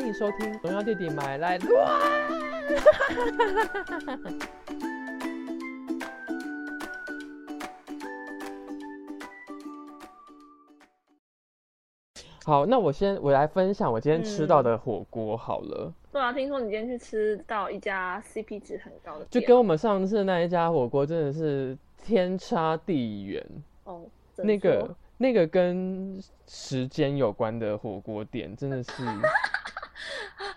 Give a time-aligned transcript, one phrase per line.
[0.00, 1.86] 欢迎收听《荣耀弟弟买来乱》。
[12.42, 15.92] 好，那我先我来分享我今天吃到的火锅好了。
[16.10, 23.46] 对啊，听说你今天去吃到一家 CP 值很高的，就跟我们上次那一家火锅真的是天差地远
[23.84, 24.06] 哦。
[24.36, 28.90] 那个那个跟时间有关的火锅店真的是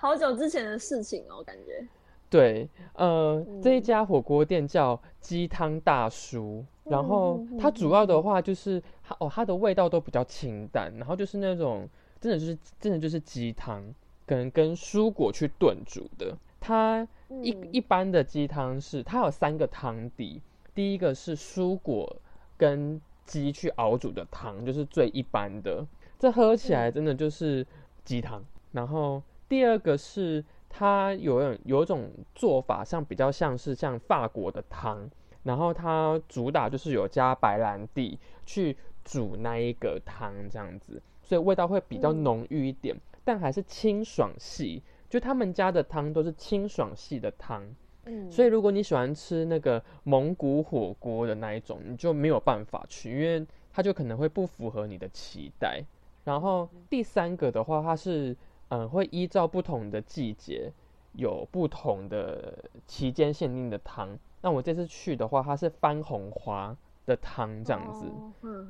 [0.03, 1.81] 好久之前的事情哦，感觉。
[2.30, 11.88] 对，呃，这一家火锅店叫鸡汤大叔，然后它主要的话就是它哦，它的味道都比较清淡，然后就是那种
[12.20, 13.81] 真的就是真的就是鸡汤，
[14.27, 16.38] 可能跟蔬果去炖煮的。
[16.59, 17.07] 它
[17.41, 20.41] 一一般的鸡汤是它有三个汤底，
[20.76, 22.13] 第一个是蔬果
[22.57, 25.88] 跟鸡去熬煮的汤，就是最一般的，
[26.20, 27.65] 这喝起来真的就是
[28.04, 28.43] 鸡汤。
[28.73, 30.44] 然后第二个是。
[30.76, 35.08] 它有有一种做法，像比较像是像法国的汤，
[35.44, 44.82] 然后它主打就是有加白兰地去煮那一个汤这样子，所以味道会比较浓郁一点，但还是清爽系。
[45.08, 47.63] 就他们家的汤都是清爽系的汤，
[48.05, 55.84] 嗯，所以如果你喜欢吃那个蒙古火锅的那一种，你就没有办法去，因为它就可能会不符合你的期待。
[56.24, 58.35] 然后第三个的话，它是。
[58.74, 60.71] 嗯，会依照不同的季节
[61.13, 62.57] 有不同的
[62.88, 64.18] 期间限定的汤。
[64.41, 66.75] 那我这次去的话，它是番红花
[67.06, 68.12] 的汤这样子，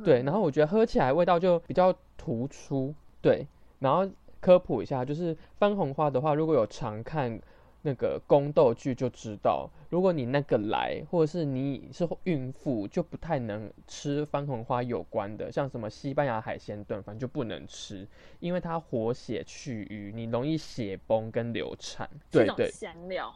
[0.04, 0.24] 对。
[0.24, 3.48] 然后我觉得喝起来味道就比较突出，对。
[3.80, 4.06] 然后
[4.42, 7.40] 科普一下，就是番红花的话，如果有常看。
[7.86, 18.08] 那个宫斗剧就知道，如果你那个来，或者是你是孕妇，就不太能吃番红花有关的，像什么西班牙海鲜炖饭就不能吃，
[18.40, 22.10] 因为它活血去瘀，你容易血崩跟流产。
[22.32, 23.32] 对对，香料。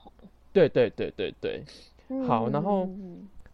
[0.54, 1.64] 对对对对对。
[2.26, 2.90] 好，然后，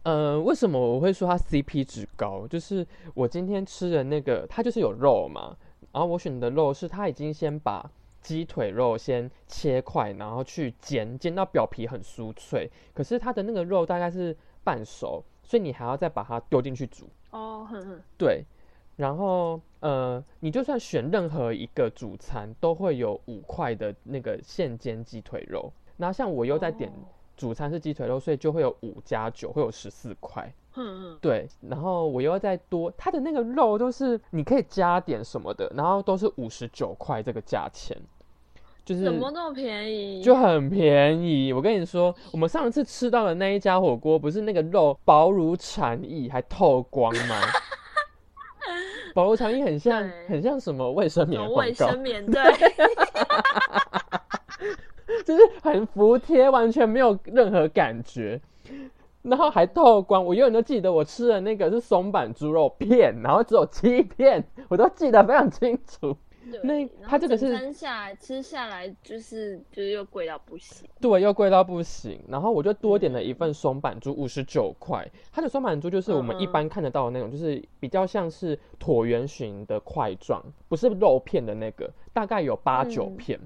[0.04, 2.46] 呃，为什么我会说它 CP 值高？
[2.46, 5.56] 就是我今天吃的那个，它就是有肉嘛，
[5.90, 7.90] 然后我选的肉是它已经先把。
[8.24, 12.68] 鸡腿肉先切块，然后去煎，煎到表皮很酥脆。
[12.92, 17.08] 可是它的那个肉大概是半熟，所以你还要再把它丢进去煮。
[17.30, 17.68] 哦，
[18.18, 18.42] 对。
[18.96, 25.72] 然后呃，你就算选任何一个主餐，都会有五块的那个现煎鸡腿肉。
[25.96, 26.92] 那像我又在点
[27.36, 30.52] 主餐是鸡腿肉，所以就会有五加九，会有十四块。
[30.76, 31.48] 嗯对。
[31.60, 38.00] 然后我又要再多，它的那个肉都是你可以加点什么的，然后都是五十九块这个价钱。
[38.84, 40.22] 就是怎么那么便宜？
[40.22, 41.52] 就很便宜。
[41.52, 47.40] 我跟你说，我们上次吃到的那一家火锅，不是那个肉薄如蝉翼，还透光吗？
[49.14, 51.56] 薄如蝉翼很像，很像什么卫生棉广告？
[51.56, 52.42] 卫生棉对，
[55.24, 58.38] 就是很服帖，完全没有任何感觉，
[59.22, 60.22] 然后还透光。
[60.22, 66.14] 我永远都记得我吃的那个是松板猪肉片，然后只有七片，我都记得非常清楚。
[66.62, 72.20] 那它这个是吃下来吃下来就是就是又贵到不行，对，又贵到不行。
[72.28, 75.08] 然后我就多点了一份松板猪，五十九块。
[75.32, 83.40] 它的松板猪就是我们一般看得到的那种，就是比较像是椭圆形的块状，不是肉片的那个，大概有八九片，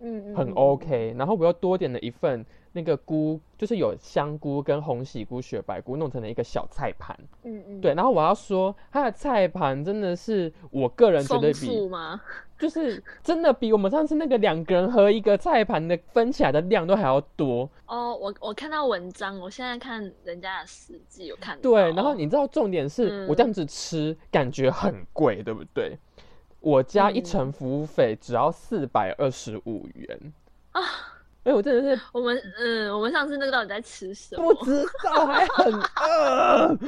[0.00, 1.14] 嗯，很 OK。
[1.18, 2.44] 然后我又多点了一份。
[2.72, 7.94] 那个菇就是有香菇跟红喜菇、雪白菇弄成了一个小菜盘，嗯嗯，对。
[7.94, 11.90] 然后我要说，它的菜盘真的是我个人觉得比，
[12.58, 17.68] 就是真的比我们上次那个两个人和一个菜盘的分起来的量都还要多。
[17.86, 21.62] 哦，我我看到文章，我现在看人家的实际有看到。
[21.62, 25.98] 对，然后你知道重点是我这样子吃感觉很贵，对不对？
[26.60, 30.32] 我加一层服务费只要四百二十五元
[30.70, 30.80] 啊。
[31.44, 34.54] 哎，我真的是我们嗯，我们上次那个到底在吃什么？
[34.54, 36.78] 不 知道，还很饿，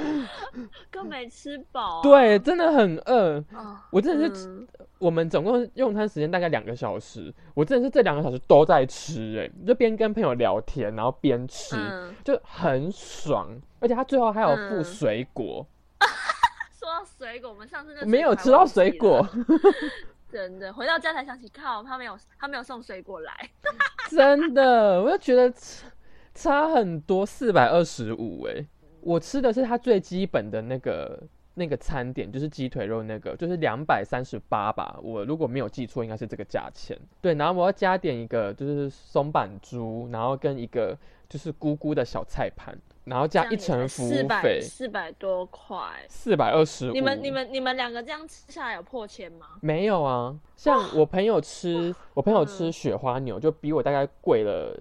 [0.90, 2.00] 更没吃饱。
[2.02, 3.44] 对，真的很饿。
[3.90, 4.66] 我真的是，
[4.98, 11.76] 我们总共用餐时间大概两个小时，我真的是这两个小时都在吃，哎，就边跟朋友聊天，然后边吃，
[12.22, 13.48] 就很爽。
[13.80, 15.66] 而且他最后还有附水果。
[16.78, 19.26] 说到水果，我们上次没有吃到水果。
[20.34, 23.32] 真的回到家才想起，靠，他没有，他没有送水果来。
[24.10, 25.86] 真的，我就觉得差
[26.34, 28.66] 差很多，四百二十五哎，
[29.00, 31.22] 我吃的是他最基本的那个
[31.54, 34.98] 那个餐点，就是鸡腿肉那个，就是两百三十八吧。
[35.04, 36.98] 我如果没有记错，应该是这个价钱。
[37.20, 40.98] 对，然后我要加点一个就是松板猪，然后跟一个
[41.28, 45.76] 就是咕咕的小菜盘，然后加一层服务四百费，四百多块。
[46.08, 46.92] 四百二十五。
[46.92, 49.46] 你们你们你们两个这样吃下来有破千吗？
[49.60, 50.34] 没有啊？
[50.56, 54.74] 像我朋友吃，我朋友吃嗯雪花牛就比我大概贵了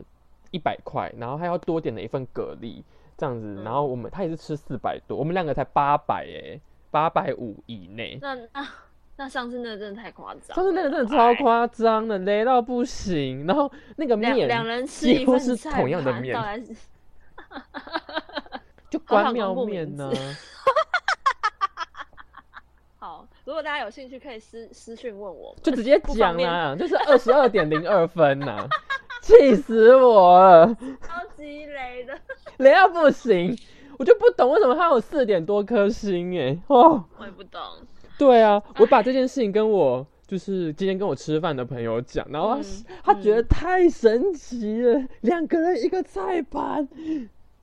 [0.51, 2.81] 一百块，然后还要多点了一份蛤蜊
[3.17, 6.59] 这样子，嗯然后我们他也是吃四百多，我们两个才八百哎，
[6.89, 8.17] 八百五以内。
[8.21, 8.67] 那那
[9.17, 13.45] 那上次那个真的太夸张，上次那个真的超夸张的，雷到不行。
[13.45, 16.35] 然后那个面两两人吃一份是菜同样的面
[18.89, 20.11] 就关庙面呢、
[23.00, 25.55] 好，如果大家有兴趣，可以私私讯问我。
[25.61, 28.67] 就直接讲啦，就是二十二点零二分呐、
[29.21, 30.67] 气死我了，
[31.01, 32.17] 超级雷的，
[32.57, 33.57] 雷到不行。
[34.00, 37.61] 我就不懂为什么他有四点多颗星哎哦，我也不懂。
[38.17, 46.88] 对啊，我把这件事情跟我就是今天跟我吃饭的朋友讲，然后他,、嗯他觉得太神奇了，两个人一个菜盘，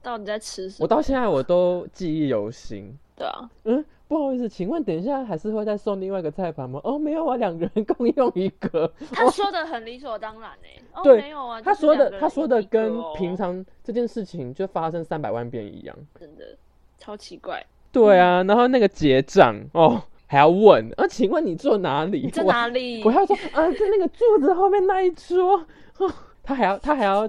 [0.03, 0.85] 到底在吃什么？
[0.85, 2.97] 我到现在我都记忆犹新。
[3.17, 6.81] 对啊，嗯，不好意思，请问等一下还是会再送另外一个菜盘吗？
[6.83, 8.91] 哦，没有啊，两个人共用一个。
[9.13, 15.95] 他说的很理所当然哎、哦，对没有啊，他说的他说的跟哦平常这件事情就发生三百万遍一样。
[16.19, 16.57] 真的
[16.99, 17.63] 超奇怪。
[17.93, 22.23] 对啊，然后那个结账哦还要问，啊，请问你坐哪里？
[22.23, 23.03] 你在哪里？
[23.05, 25.59] 我还要说啊，在那个柱子后面那一桌。
[25.99, 26.11] 哦，
[26.43, 27.29] 他还要他还要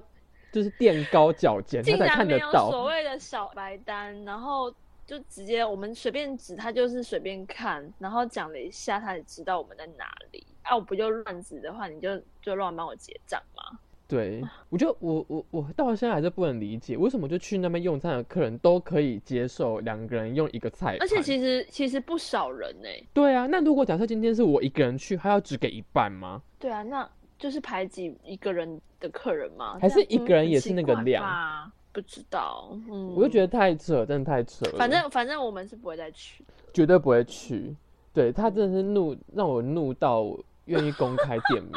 [0.52, 2.72] 就是垫高脚尖，他竟才然没有看得到。
[2.72, 4.74] 所谓的小白单，然后
[5.06, 10.46] 就直接我们随便指，他就是随便看，然后讲了一下，他也知道我们在哪里。
[10.64, 13.80] 啊，我不就乱指的话，你就就乱帮我结账吗。
[14.12, 26.42] 对，我就我我我到现在还是不能理解，为什么就去那边用餐的客人都可以接受两个人用一个菜，而且其实其实不少人呢、对啊，那如果假设今天是我一个人去，他要只给一半吗？
[26.60, 27.10] 对啊，那
[27.42, 29.78] 就是排挤一个人的客人吗？
[29.82, 34.78] 还是一个人嗯也是那个量吧不知道，嗯，我就觉得太扯，真的太扯了。
[34.78, 36.54] 反正反正我们是不会再去的。
[36.72, 37.76] 绝对不会去。
[38.14, 40.26] 对他真的是怒，让我怒到
[40.66, 41.72] 愿意公开店名。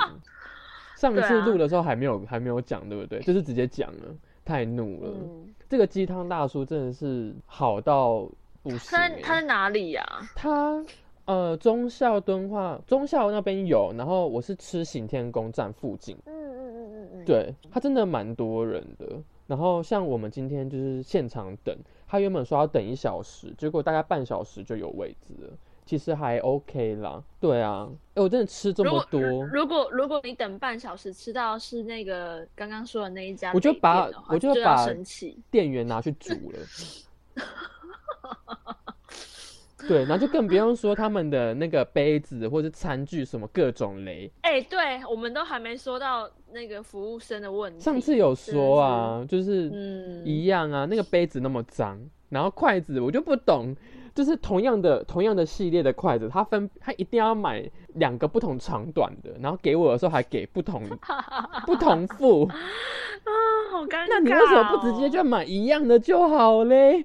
[0.96, 3.20] 上次录的时候还没有还没有讲，对不对？
[3.22, 4.14] 就是直接讲了，
[4.44, 5.10] 太怒了。
[5.12, 8.28] 嗯，这个鸡汤大叔真的是好到
[8.62, 10.04] 不行、他欸在他在哪里呀、
[10.36, 10.84] 他
[11.26, 19.06] 呃忠孝敦化忠孝那边有，然后我是吃行天宫站附近，嗯嗯嗯嗯嗯，对他真的蛮多人的。
[19.46, 21.76] 然后像我们今天就是现场等，
[22.06, 25.52] 他原本说要等一小时，结果大概半小时就有位置了，
[25.84, 27.22] 其实还 OK 啦。
[27.40, 29.20] 对啊，哎、我真的吃这么多，
[29.52, 34.86] 如果如果你等半小时吃到是那个刚刚说的那一家我就把我就把。
[35.50, 36.58] 店员拿去煮了。
[39.88, 44.30] 对，然后就更不用说他们的那个杯子或是餐具什么各种雷。
[44.42, 47.80] 哎、对我们都还没说到那个服务生的问题。
[47.80, 51.98] 上次有说啊，就是嗯，一样啊，那个杯子那么脏，
[52.28, 53.74] 然后筷子我就不懂，
[54.14, 60.82] 就是同样的同样的系列的筷子，他分他一定要买两个不同长短的，然后给我的时候还给不同
[61.66, 62.54] 不同副， 啊，
[63.70, 64.06] 好尴尬、哦。
[64.08, 67.04] 那你为什么不直接就买一样的就好嘞？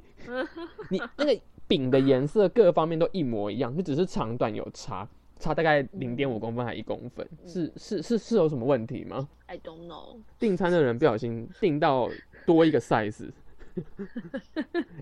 [0.89, 5.07] 你那个饼的颜色各方面都一模一样，就只是长短有差，
[5.39, 10.17] 差大概零点五公分还一公分，是是是是有什么问题吗？？I don't know。
[10.37, 12.09] 订餐的人不小心订到
[12.45, 13.31] 多一个 size。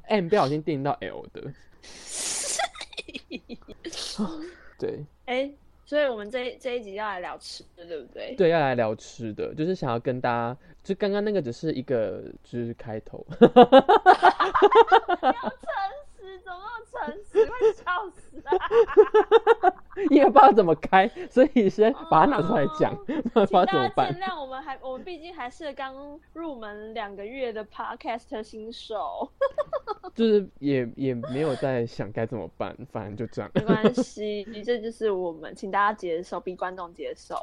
[0.08, 1.42] M 不小心订到 L 的，
[4.78, 5.52] 对哎、
[5.84, 8.36] 所以我们这一这一集要来聊吃的，对不对？
[8.36, 13.50] 对，要来聊吃的，就是想要跟大家，就刚刚那个只是一个就是开头， 诚
[16.28, 17.46] 实，怎么那么诚实？
[17.46, 18.52] 会笑死啊！
[20.12, 24.14] 因为不知道怎么开，所以先把它拿出来讲，不然不知道怎么办。
[24.20, 29.32] 谅，我们还我们毕竟还是刚入门两个月的 podcast 新手，
[30.14, 33.50] 就是也也没有在想该怎么办，反正就这样。
[33.56, 37.36] 没关 系，这就是我们，请大家接受，逼观众接受。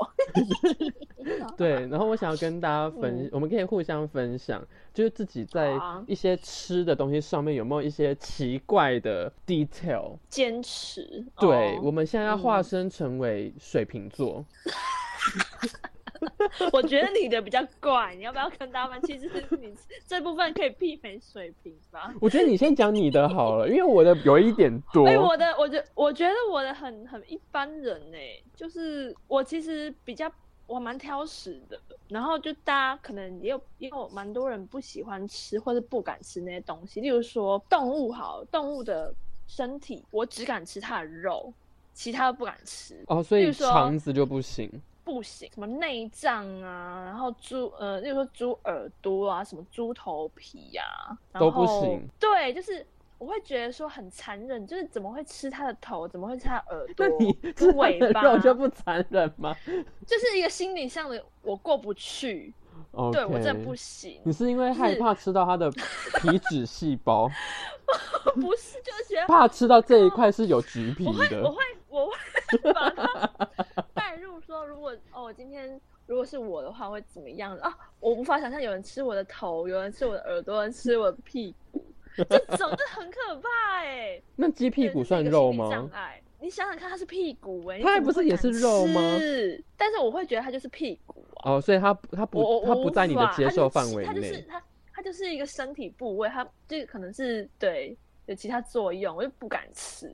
[1.57, 5.76] 对，然后我想要跟大家分，嗯我们可以互相分享，就是自己在
[6.07, 10.19] 一些吃的东西上面有没有一些奇怪的 detail。
[10.28, 14.45] 坚持，对，哦我们现在要化嗯身成为水瓶座，
[16.73, 19.00] 我觉得你的比较怪，你要不要跟他们？
[19.02, 19.28] 其实
[19.61, 19.75] 你
[20.07, 22.14] 这部分可以媲美水平吧。
[22.21, 25.04] 我觉得你先讲你的好了，因为我的有一点多。
[25.07, 28.16] 哎、我的，我觉我觉得我的很很一般人呢、
[28.54, 30.31] 就是我其实比较
[30.66, 39.14] 我蛮挑食的，然后就大家可能也有也有蛮多人不喜欢吃或者不敢吃那些东西，例如说动物好，动物的
[39.47, 41.52] 身体我只敢吃它的肉，
[41.92, 43.04] 其他的不敢吃。
[43.09, 44.71] 哦，所以肠子就不行。
[45.04, 50.83] 不不行，什么内脏啊，然后猪呃，例如说猪耳朵啊，什么猪头皮呀、
[51.30, 52.04] 然都不行。
[52.18, 52.85] 对，就是
[53.18, 59.54] 我会觉得说很残忍，就是怎么会吃它的头，怎么会吃它耳 那朵你吃尾巴，肉就不残忍吗
[60.06, 62.52] 就是一个心理上的我过不去
[63.12, 67.28] 对我真的不行，你是因为害怕吃到它的皮脂细胞，
[68.35, 71.50] 不是就是觉得怕吃到这一块是有橘皮我会我的。
[71.50, 71.56] 会
[71.88, 73.49] 我会把它
[73.94, 77.73] 带入说，如果哦，我今天如果是我的话会怎么样啊？
[78.00, 81.85] 我无法想象有人吃我的头，有人吃我的耳朵，有人吃我的屁股，
[82.49, 83.49] 这种这很可怕
[83.83, 85.88] 哎、 那鸡屁股算肉吗障？
[85.92, 94.44] 碍你想想看，它是屁股哎、你它还不是也是肉吗是但是我会觉得它就是屁股啊，哦，所以它它不它不在你的接受范围内它就是内。
[94.49, 100.06] 它它就是一个身体部位，它这可能是对有其他作用，我就不敢吃。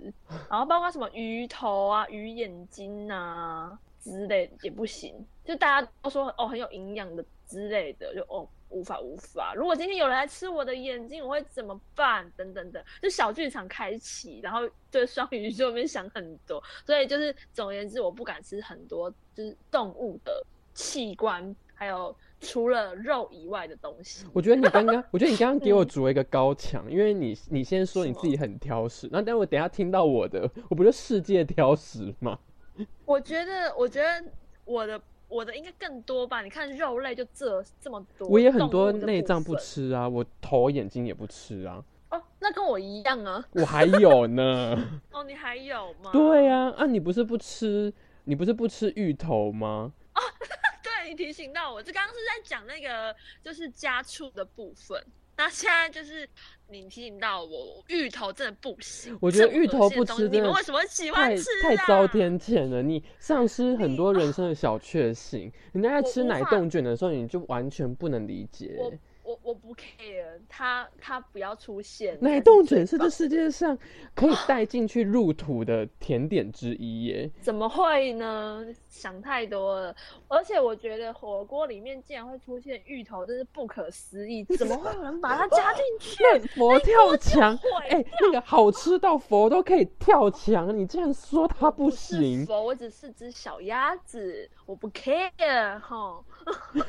[0.49, 5.14] 然后包括什么鱼头啊、鱼眼睛啊之类的也不行，
[5.45, 9.55] 就大家都说哦很有营养的之类的，就哦无法无法。
[9.55, 12.31] 如果今天有人来吃我的眼睛，我会怎么办？
[12.37, 14.61] 等等等，就小剧场开启，然后
[14.91, 24.25] 对双鱼座那边想很多，所以就是总而言之，我不敢吃很多就是动物的器官，还有除了肉以外的东西。
[24.33, 32.39] 我觉得你刚刚， 我觉得你刚刚给我嗯筑了一个高墙，因为你你先说你自己很挑食，那等我等一下听到我的，我不就世界挑食吗？
[33.05, 34.25] 我觉得，我觉得
[34.65, 35.00] 我的
[35.31, 36.43] 我的应该更多吧？
[36.43, 43.43] 你看肉类就这这么多，我也很多内脏不吃啊，我头眼睛也不吃啊，哦，那跟我一样啊。
[43.53, 45.01] 我还有呢。
[45.13, 46.11] 哦，你还有吗？
[46.13, 47.93] 对呀、啊，你不是不吃，
[48.25, 49.93] 你不是不吃芋头吗？
[50.15, 50.21] 哦
[50.83, 55.01] 对，你提醒到我，这刚刚是在讲那个就是家畜的部分。
[55.41, 56.29] 那现在就是
[56.69, 59.17] 你提醒到我，芋头真的不行。
[59.23, 61.63] 我觉得芋头不吃你们为什么会喜欢太吃、啊？
[61.63, 65.51] 太遭天谴了，你丧失很多人生的小确幸。
[65.73, 68.77] 人家在吃奶冻卷的时候，你就完全不能理解。
[68.79, 68.93] 我
[69.23, 72.19] 我我不 care，他他不要出现。
[72.21, 73.79] 奶才冻卷是这世界上
[74.15, 77.31] 可以带进去入土的甜点之一耶。
[77.41, 78.67] 怎么会呢？
[78.91, 79.97] 想太多了。
[80.29, 84.45] 而且我觉得火锅里面竟然会出现芋头，真是不可思议。
[84.59, 86.23] 怎么会有人把它加进去？
[86.35, 92.45] 那佛跳墙，毁哎、那个好吃到佛都可以跳墙，你竟然说它不是行？
[92.45, 96.23] 佛，我只是只小鸭子，我不 care 哈，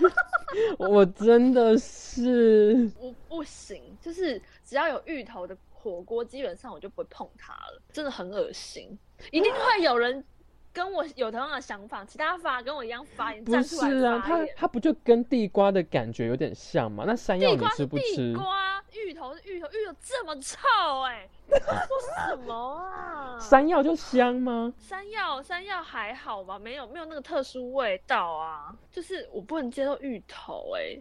[0.77, 3.81] 我真的是， 我不行。
[4.01, 8.97] 就是只要有芋头的火锅，基本上我就不会碰它了，真的很恶心。
[9.31, 10.23] 一定会有人
[10.73, 14.23] 跟我有同样的想法，其他发跟我一样发言，不是啊？
[14.25, 14.45] 它。
[14.55, 17.03] 它不就跟地瓜的感觉有点像吗？
[17.05, 18.33] 那山药你地瓜是吃不吃地？
[18.35, 20.57] 瓜，芋头是芋头，芋头这么臭
[21.01, 21.97] 哎、说
[22.27, 23.37] 什么啊？
[23.41, 24.71] 山药就香吗？
[24.77, 28.73] 山药山药还好吧，没有没有那个特殊味道啊。
[28.91, 30.97] 就是我不能接受芋头哎、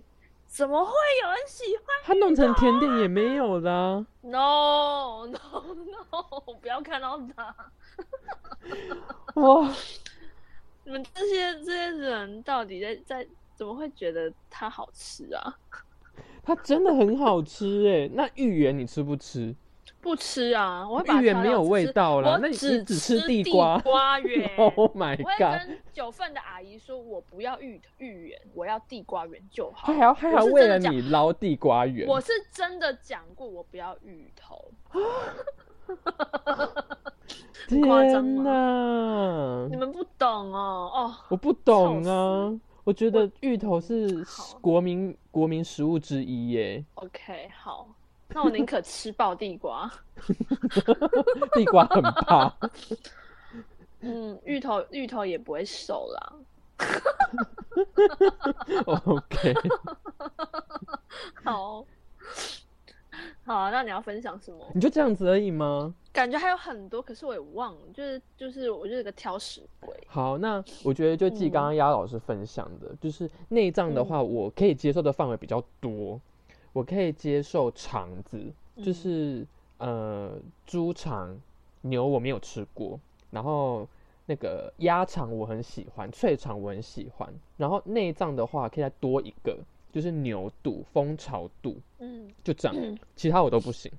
[0.46, 4.04] 怎么会有人喜欢它弄成甜点也没有啦。
[4.22, 5.38] ？No No
[6.10, 6.54] No！
[6.60, 7.54] 不要看到它。
[9.34, 9.74] 哇，
[10.84, 15.58] 你们这些这些人到底在在怎么会觉得它好吃啊？
[16.42, 18.10] 它真的很好吃哎。
[18.12, 19.54] 那芋圆你吃不吃？
[20.00, 24.50] 不吃啊，我芋圆没有味道啦我那你只只吃吃地地瓜瓜 圆。
[24.56, 25.66] Oh my god！
[25.66, 29.92] 跟九份的阿姨说，我不要芋芋圆，我要地瓜圆就好他。
[29.92, 34.72] 还要他还要为了你捞地瓜圆，我是真的讲过，我不要芋头。
[37.82, 39.76] 夸张天吗哪你！
[39.76, 42.52] 们不懂哦，哦，我不懂啊，
[42.84, 47.86] 我觉得芋头是好国民国民食物之一耶，OK，好，
[48.28, 49.88] 那我宁可吃爆地瓜。
[51.54, 52.52] 地瓜很怕。
[54.00, 56.32] 嗯，芋头芋头也不会瘦啦。
[58.86, 59.54] OK，
[61.44, 61.84] 好，
[63.44, 64.64] 好啊，那你要分享什么？
[64.74, 65.94] 你就这样子而已吗？
[66.12, 69.94] 感觉还有很多，可是我也忘了，就是就是我就是个挑食鬼。
[70.06, 76.20] 好，那我觉得就记刚刚鸭老师分享的，就是内脏的话，我可以接受的范围比较多，
[76.72, 78.40] 我可以接受肠子，
[78.82, 79.46] 就是、
[79.78, 80.32] 呃
[80.66, 81.36] 猪肠、
[81.82, 82.98] 牛我没有吃过，
[83.30, 83.88] 然后
[84.26, 89.56] 那个鸭肠我很喜欢，脆肠我很喜欢，然后内脏的话可以再多一个，
[89.92, 93.90] 就是牛肚、蜂巢肚，嗯，就这样，嗯其他我都不行。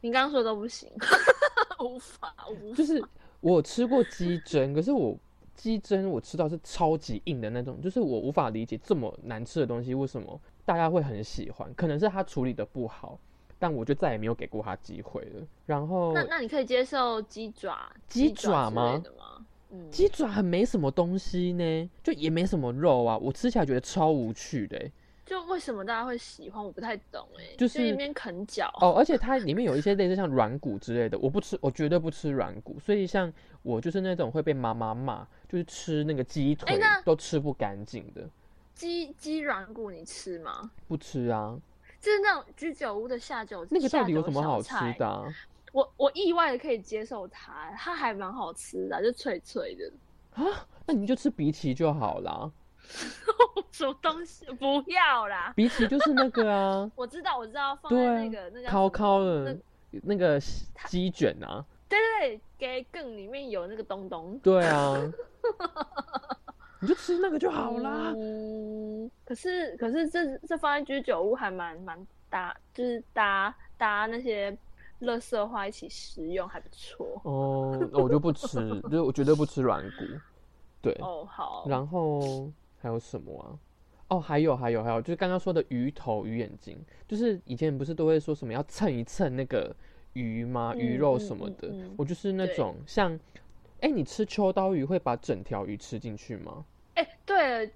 [0.00, 0.88] 你刚刚说的都不行，
[1.80, 2.76] 无法无法。
[2.76, 3.02] 就是
[3.40, 5.16] 我吃过鸡胗，可是我
[5.54, 13.18] 鸡胗我吃到是超级硬的那种，就是我无法理解这么难吃的东西为什么大家会很喜欢，可能是它处理的不好，
[13.58, 15.46] 但我就再也没有给过他机会了。
[15.66, 19.44] 然后那那你可以接受鸡爪、鸡爪吗的吗？
[19.70, 24.92] 嗯，鸡爪很没什么东西呢，就也没什么肉啊，我吃起来觉得超无趣的欸。
[25.24, 28.70] 就为什么大家会喜欢，我不太懂哎、就是一边啃脚。
[28.80, 32.78] 哦，而且它里面有一些类似像软骨之类的，我不吃，我绝对不吃软骨。
[32.80, 38.28] 所以像我就是那种会被妈妈骂，就是吃那个鸡腿那都吃不干净的，
[38.74, 40.70] 鸡鸡软骨你吃吗？
[40.88, 41.58] 不吃啊。
[42.00, 45.24] 就是那种居酒屋的下酒，那个到底有什么好吃的、啊？
[45.70, 49.92] 我我意外的可以接受它，它还蛮好吃的啊，就脆脆的。
[50.34, 50.66] 啊？
[50.84, 52.50] 那你就吃荸荠就好啦。
[53.72, 54.44] 什么东西？
[54.54, 55.52] 不要啦！
[55.56, 59.56] 比起就是那个啊， 我知道，我知道，放在那个那叫烤烤的
[60.02, 60.38] 那个
[60.86, 64.38] 鸡卷啊，对对对，给更里面有那个东东。
[64.42, 64.94] 对啊，
[66.80, 68.12] 你就吃那个就好啦。
[68.16, 74.50] 嗯，可是可是这这放在居酒屋还蛮蛮搭，就是搭搭那些
[75.00, 77.20] 垃圾话一起食用还不错。
[77.24, 80.04] 哦，那我就不吃，就我绝对不吃软骨。
[80.80, 82.50] 对，哦，好，然后
[82.82, 83.56] 还有什么啊？
[84.08, 86.76] 哦，还有还有还有，就是刚刚说的鱼头、鱼眼睛，
[87.08, 89.74] 就是以前不是都会说什么要蹭一蹭那个
[90.12, 90.74] 鱼吗？
[90.76, 93.18] 嗯鱼肉嗯什么的，嗯嗯我就是那种像，
[93.80, 96.64] 哎，你吃秋刀鱼会把整条鱼吃进去吗？
[96.94, 97.72] 哎、对了，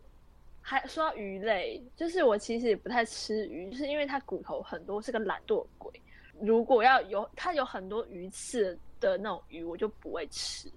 [0.60, 5.90] 还说到鱼类，就是我其实也不太吃鱼，就是因为它骨头很多，是个懒惰鬼。
[6.38, 10.68] 如果要有它有很多鱼刺的那种鱼，我就不会吃，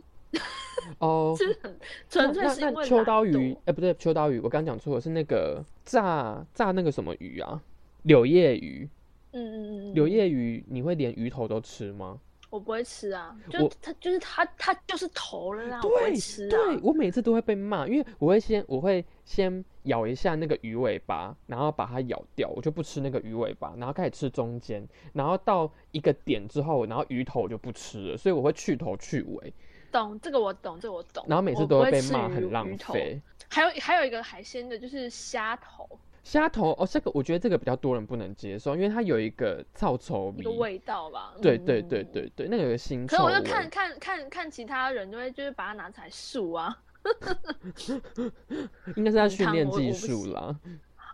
[1.00, 7.62] 哦，就 是很纯粹是因为秋刀鱼，哎、不对，秋刀鱼，我刚讲错了，是那个炸炸那个什么鱼啊？
[8.04, 8.90] 柳叶鱼，
[9.32, 12.20] 嗯嗯嗯嗯，柳叶鱼，你会连鱼头都吃吗？
[12.50, 16.50] 我不会吃啊，就它就是它它就是头了啦，我不会对吃啊。
[16.50, 24.84] 对，我每次都会被骂，因为我会先我会先咬一下那个鱼尾巴，然后把它咬掉，我就不吃那个鱼尾巴，然后开始吃中间，
[25.14, 29.54] 然后到一个点之后，然后鱼头我就不吃了，所以我会去头去尾，
[29.92, 31.26] 懂这个我懂，这个我懂。
[31.28, 33.22] 然后每次都会被骂很浪费。
[33.50, 35.90] 还有还有一个海鲜的，就是虾头，
[36.24, 40.52] 虾头哦，这个我觉得这个比较多人不能接受，因为它有一个臭臭味一个。
[40.52, 41.34] 味道吧。
[41.42, 42.04] 对嗯对对。
[42.04, 43.32] 对对，那个有个腥可是我。
[43.32, 46.78] 就看看看看其他人，就会就是把它拿起来漱啊。
[48.96, 50.56] 应该是在很训练技术啦。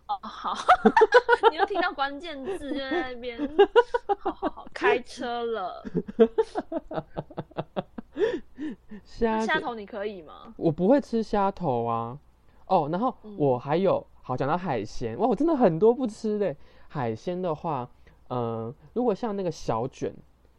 [0.07, 0.55] 哦，好，
[1.49, 3.39] 你又听到关键字就在那边，
[4.19, 5.83] 好好好，开车了。
[9.03, 10.53] 虾虾头你可以吗？
[10.57, 12.17] 我不会吃虾头啊。
[12.67, 16.55] 哦，然后嗯我还有，好讲到海鲜，哇，我真的很多不吃的。
[16.87, 17.89] 海鲜的话，
[18.29, 20.13] 嗯、如果像那个小卷，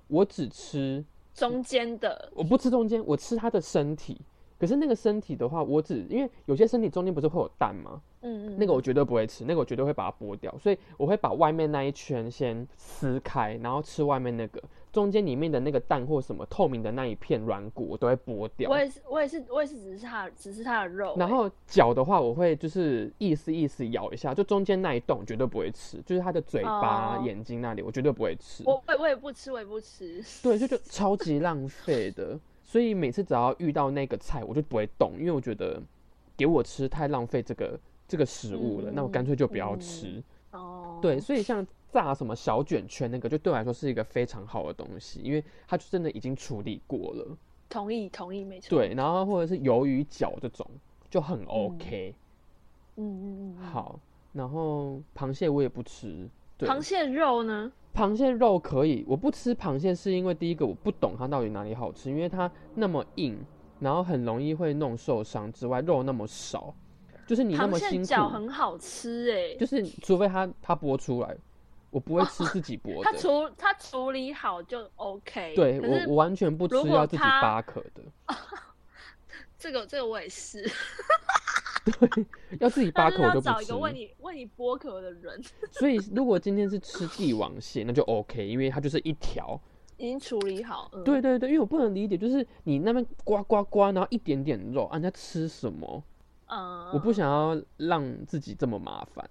[0.08, 4.20] 我只吃，中间的，我不吃中间，我吃它的身体。
[4.58, 8.00] 可是那个身体的话，我只因为有些身体中间不是会有蛋吗？
[8.22, 14.62] 嗯嗯，那个我绝对不会吃，那个我绝对会把它剥掉，所以我会把外面那一圈先撕开，然后吃外面那个，
[14.96, 18.78] 中间里面的那个蛋或什么透明的那一片软骨我都会剥掉我。
[18.78, 21.18] 也是，我也是，我也是，只是它，只是它的肉欸。
[21.18, 28.64] 然后脚的话，我会就是意思意思咬一下，就中间那一洞绝对不会吃，就是它的嘴巴、哦眼睛那里我绝对不会吃。
[28.64, 30.24] 我我我也不吃，我也不吃。
[30.42, 32.40] 对，就就超级浪费的。
[32.64, 35.78] 所以每次只要遇到那个菜，我就不会动，因为我觉得
[36.38, 37.78] 给我吃太浪费这个
[38.08, 40.22] 这个食物了，那我干脆就不要吃。
[40.52, 41.64] 哦，对，所以像
[41.96, 47.34] 炸什么小卷圈那个，就对我来说是一个非常好的东西，因为它就真的已经处理过了。
[47.70, 48.68] 同意同意，没错。
[48.68, 50.68] 对，然后或者是鱿鱼脚这种
[51.08, 52.14] 就很 OK。
[52.96, 53.64] 嗯嗯嗯嗯。
[53.64, 53.98] 好，
[54.34, 56.28] 然后螃蟹我也不吃。
[56.58, 57.72] 对，螃蟹肉呢？
[57.94, 63.38] 螃蟹肉可以，我不吃螃蟹是因为第一个我不懂它到底哪里好吃，因为它那么硬，
[63.80, 66.74] 然后很容易会弄受伤之外，肉那么少，
[67.26, 71.34] 就是你那么辛苦，脚很好吃哎，就是除非它它剥出来，
[71.90, 73.10] 我不会吃自己剥的。
[73.10, 75.54] 它处它处理好就 OK。
[75.54, 78.02] 对我我完全不吃要自己它扒壳的，
[79.58, 80.68] 这个这个我也是，
[81.84, 82.26] 对
[82.60, 83.76] 要自己扒壳我就不吃找一个。
[83.78, 89.60] 为你为你剥壳的人， 所以如果今天是吃帝王蟹，那就 OK，因为它就是一条。
[89.98, 90.90] 已经处理好。
[90.92, 96.04] 嗯，对对对，因为我不能理解，就是你那边刮刮刮，然后一点点肉，啊，人家吃什么？
[96.48, 99.26] 嗯，我不想要让自己这么麻烦，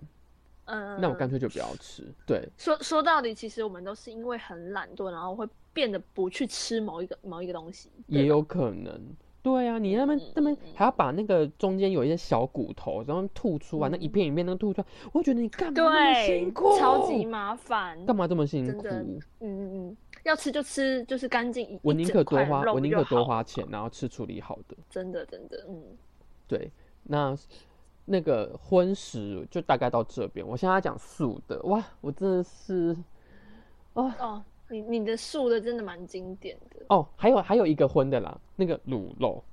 [0.65, 2.03] 嗯，那我干脆就不要吃。
[2.25, 7.89] 对，说说到底，其实我们都是因为很懒惰，然后会变得不去吃某一个某一个东西。
[8.07, 8.99] 也有可能。
[9.43, 18.03] 对啊，你那边嗯那边还要把那个中间有一些小骨头，然后吐出来，那一片一片都吐出来，我觉得你干嘛那么对辛苦？，超级麻烦。
[18.07, 18.87] 干嘛这么辛苦？
[18.87, 21.79] 嗯嗯嗯，要吃就吃，就是干净一。
[21.83, 24.75] 我宁可多花，我宁可多花钱，然后吃处理好的。
[24.89, 25.95] 真的真的，嗯，
[26.47, 26.71] 对，
[27.03, 27.37] 那
[28.05, 30.45] 那个荤食就大概到这边。
[30.47, 32.95] 我现在要讲素的，哇，我真的是
[33.93, 36.85] 哦哦，你你的素的真的蛮经典的。
[36.89, 39.43] 哦，还有还有一个荤的啦，那个卤肉，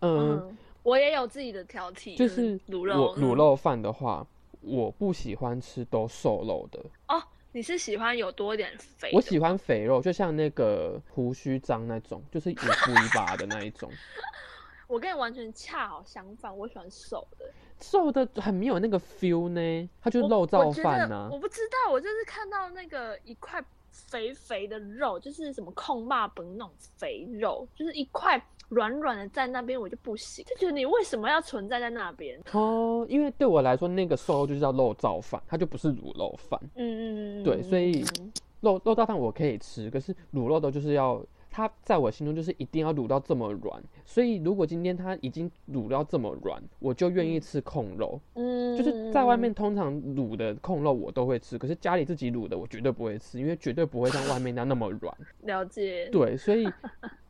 [0.00, 4.26] 嗯，嗯，我也有自己的挑剔，就是卤肉我卤嗯肉饭的话，
[4.60, 9.16] 我不喜欢吃都瘦肉的，哦，你是喜欢有多一点肥的？
[9.16, 13.90] 我喜欢肥肉，就像那个胡须章那种，就是一副 一把的那一种，
[14.88, 17.46] 我跟你完全恰好相反，我喜欢瘦的。
[17.80, 32.40] 瘦的很没有那个 feel 呢，它就是肉燥饭呐、我不知道，我就是看到那个一块肥肥的肉，就是什么控霸本那种肥肉，就是一块软软的在那边，我就不行，就觉得你为什么要存在在那边？
[32.52, 36.58] 哦，因为对我来说，那个瘦肉就是叫肉燥饭，它就不是卤肉饭。
[36.76, 43.82] 嗯嗯嗯，对所以嗯肉肉燥饭我可以吃，可是卤肉的就是要它在我心中就是一定要卤到这么软。
[44.04, 48.20] 所以如果今天它已经卤到这么软，我就愿意吃控肉。
[48.34, 55.14] 嗯，就是在外面通常卤的控肉我都会吃，可是家里自己卤的我绝对不会吃，因为绝对不会像外面那样那么软。
[55.42, 56.68] 了解，对，所以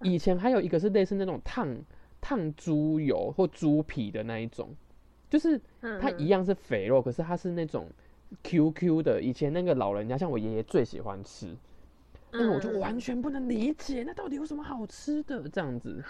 [0.03, 1.77] 以前还有一个是类似那种烫
[2.21, 4.69] 烫猪油或猪皮的那一种，
[5.29, 7.87] 就是嗯，它一样是肥肉，可是它是那种
[8.43, 9.21] QQ 的。
[9.23, 11.57] 以前那个老人家，像我爷爷最喜欢吃，
[12.33, 16.03] 那个我就嗯完全不能理解，那到底有什么好吃的这样子？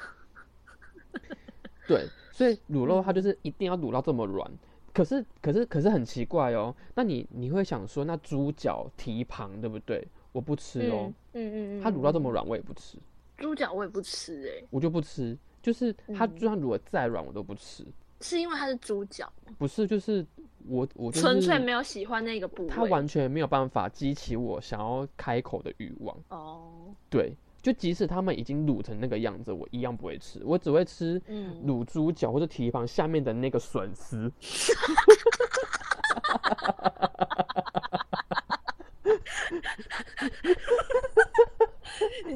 [1.86, 4.50] 对，所以卤肉它就是一定要卤到这么软。
[4.92, 6.74] 可是，可是，可是很奇怪哦。
[6.94, 10.06] 那你你会想说，那猪脚蹄膀对不对？
[10.32, 11.50] 我不吃哦嗯。
[11.50, 12.98] 嗯嗯嗯，它卤到这么嗯，软，我也不吃，
[13.38, 15.36] 猪脚我也不吃哎、我就不吃。
[15.62, 17.84] 就是它嗯就算卤的再软，我都不吃。
[18.20, 20.24] 是因为它是猪脚，不是，就是
[20.66, 22.68] 我我就是纯粹没有喜欢那个部位。
[22.68, 26.16] 它完全没有办法激起我想要开口的欲望。
[26.28, 34.30] 哦，对，就即使他们已经卤成那个样子，我一样不会吃，我只会吃嗯，卤猪脚或者蹄膀下面的那个笋丝。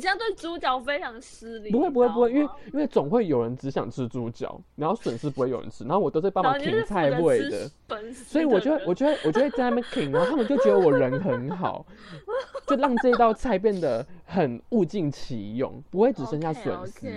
[0.04, 1.70] 你这样对猪脚非常失礼。
[1.70, 7.70] 不会不会不会，因为因为总会有人只想吃猪脚，然后笋丝不会有人吃，然后我都在帮忙停菜责吃味的，
[8.12, 11.86] 所以我就会我就会我就会在那边停，然后他们就觉得我人很好，
[12.68, 17.08] 就让这道菜变得很物尽其用，不会只剩下笋丝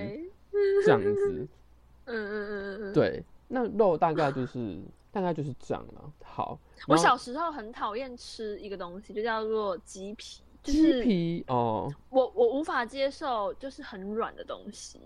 [0.85, 1.47] 这样子。
[2.07, 2.93] 嗯嗯嗯嗯嗯。
[2.93, 4.79] 对，那肉大概就是
[5.11, 6.09] 大概就是这样了。
[6.23, 14.99] 好，我小时候很讨厌吃一个东西，就叫做鸡皮，就鸡是皮哦，我我无法接受，就是很软的东西。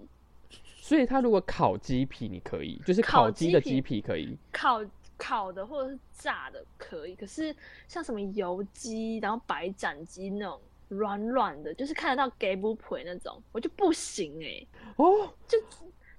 [0.77, 4.35] 所以它如果烤鸡皮你可以，就是烤烤鸡的鸡皮可以。
[4.51, 4.81] 烤
[5.17, 7.55] 烤的或者是炸的可以，可是
[7.87, 15.57] 像什么油鸡，然后白斩鸡那种软软的，就是看得到给不腿那种，我就不行哎、哦，就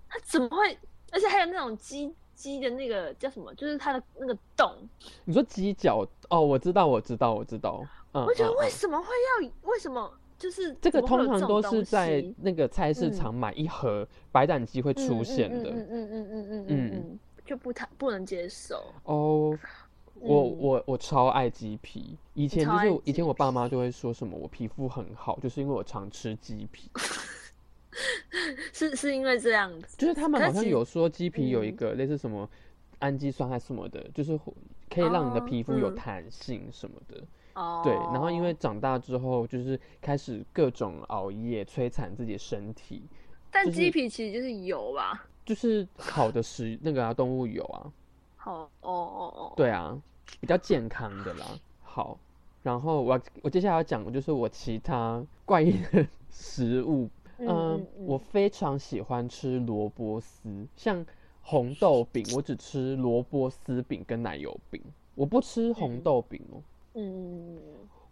[0.08, 0.78] 它怎么会？
[1.10, 4.74] 而且还有那种鸡鸡的那个叫什么，就是它的那个洞，
[5.24, 7.84] 你说鸡脚哦，我知道，我知道，我知道。
[8.12, 9.06] 我觉得为什么会
[9.40, 9.50] 要？
[9.70, 15.70] 为什么就是这个通常都是在那个菜市场买一盒白斩鸡会出现的。
[15.70, 18.92] 嗯嗯嗯嗯嗯嗯嗯嗯，就不太不能接受。
[19.04, 19.56] 哦，
[20.14, 22.18] 我我我超爱鸡皮。
[22.34, 26.90] 以前就是以前我爸妈就会说什么我皮肤很好，就是因为我常吃鸡皮。
[28.72, 29.86] 是是因为这样的？
[29.98, 32.48] 就是他们好像有说鸡皮有一个类似什么
[33.00, 34.38] 氨基酸还是什么的，就是
[34.90, 37.22] 可以让你的皮肤有弹性什么的。
[37.82, 43.02] 对，然后因为长大之后就是开始各种熬夜摧残自己的身体，
[43.50, 45.26] 但鸡皮其实就是油吧。
[45.44, 47.92] 就是好的食那个啊动物油啊，
[48.36, 50.00] 好，哦哦哦，对啊，
[50.40, 51.46] 比较健康的啦。
[51.82, 52.18] 好，
[52.62, 57.08] 然后我我接下来要讲的就是我其他怪异的食物。
[57.44, 61.04] 嗯我非常喜欢吃萝卜丝，像
[61.40, 64.80] 红豆饼，我只吃萝卜丝饼跟奶油饼，
[65.16, 66.58] 我不吃红嗯豆饼哦。
[66.58, 66.62] 嗯，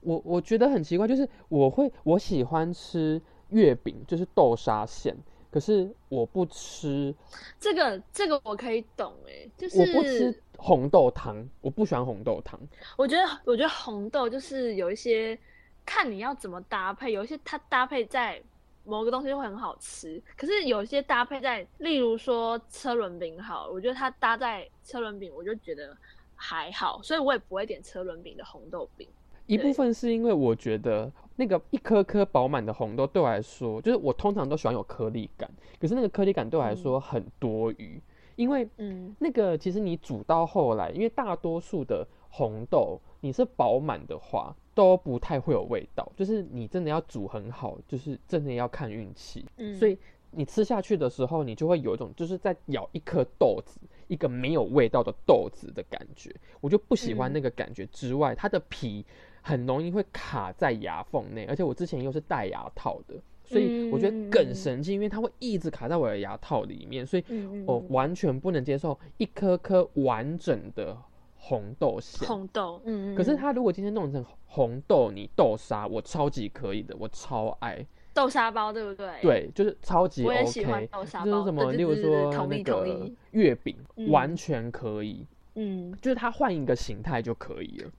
[0.00, 5.14] 我我觉得很奇怪，就是我会我喜欢吃月饼，就是豆沙馅，
[5.50, 7.14] 可是我不吃，
[7.58, 12.58] 这个这个我可以懂哎，就是我不吃红豆汤，我不喜欢红豆汤。
[12.96, 15.38] 我觉得我觉得红豆就是有一些
[15.84, 18.42] 看你要怎么搭配，有一些它搭配在
[18.84, 25.94] 某个东西会很好吃，可是有一些搭配在，例如说车轮饼好，我觉得它搭在车轮饼，我就觉得
[26.40, 29.06] 还好，所以我也不会点车轮饼的红豆饼。
[29.46, 38.00] 一部分是因为我觉得那个一颗颗饱满的红豆对我来说，就是我通常都喜欢有颗粒感，可是那个颗粒感对我来说很多余，
[38.36, 49.44] 因为嗯那个其实你煮到后来，因为大多数的红豆你是饱满的话，都不太会有味道，就是你真的要煮很好，就是真的要看运气。
[49.56, 49.98] 嗯，所以
[50.30, 56.34] 你吃下去的时候，你就会有一种就是在咬一颗豆子，一个没有味道的豆子的感觉。
[56.60, 59.06] 我就不喜欢嗯那个感觉之外，它的皮
[59.40, 67.24] 很容易会卡在牙缝内，而且我之前又是戴牙套的，所以我觉得更嗯神奇，因为它会一直卡在我的牙套里面，所以
[67.66, 70.96] 我嗯完全不能接受一颗颗完整的
[71.36, 72.28] 红豆馅。
[72.28, 77.86] 红豆，嗯，嗯嗯可是它如果今天弄成红豆泥豆沙，我超级可以的，我超爱。
[78.12, 87.90] 豆沙包对不对？，对，就是超级我也喜欢 OK，豆沙包就是什么，例如说那个月饼，嗯完全可以，嗯，就是它换一个形态就可以了。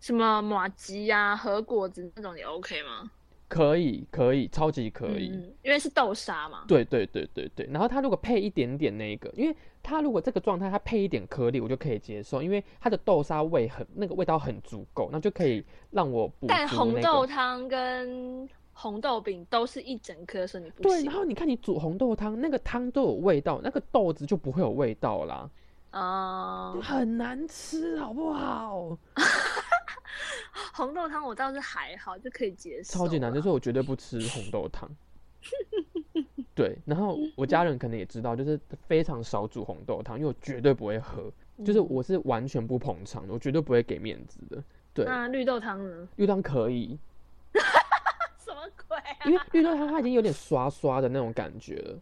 [0.00, 3.10] 什么马吉呀、和果子那种也 OK 吗？
[3.48, 5.30] 可以，可以，超级可以。
[5.32, 6.64] 嗯，因为是豆沙嘛。
[6.68, 17.26] 对对对对对，然后它如果配一点点那个，因为它如果这个状态它配一点颗粒，我就可以接受，因为它的豆沙味很那个味道很足够，那就可以让我补足但红豆个。
[17.26, 18.46] 汤跟
[18.80, 25.50] 红豆饼都是一整颗，所以你不对，行然后你看你煮红豆汤，那个汤都有味道，那个豆子就不会有味道啦，
[25.90, 28.96] 啊、很难吃，好不好？
[30.74, 32.96] 红豆汤我倒是还好，就可以接受。
[33.00, 34.88] 超级难，就是我绝对不吃红豆汤。
[36.54, 41.32] 对，然后我家人可能也知道，就是非常少煮红豆汤，因为我绝对不会喝，
[41.64, 44.62] 就是我是完全不捧场的，我绝对不会给面子的。
[44.94, 46.08] 对，那绿豆汤呢？
[46.14, 46.96] 绿豆汤可以，
[48.98, 49.26] 啊？
[49.26, 51.98] 因为绿豆汤它已经有点刷刷的那种感觉了。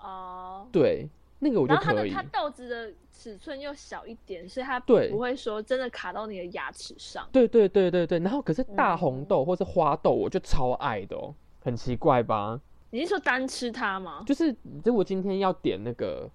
[0.00, 0.66] 哦。
[0.72, 2.10] 对，那个我就然后它可以。
[2.10, 7.28] 的它豆子的尺寸又小一点，所以它对不会说真的卡到你的牙齿上。
[7.32, 12.60] 对对对对对，然后可是大嗯红豆或是花豆，我就超爱的哦，很奇怪吧？
[12.90, 14.22] 你是说单吃它吗？
[14.26, 16.30] 就是如果今天要点那个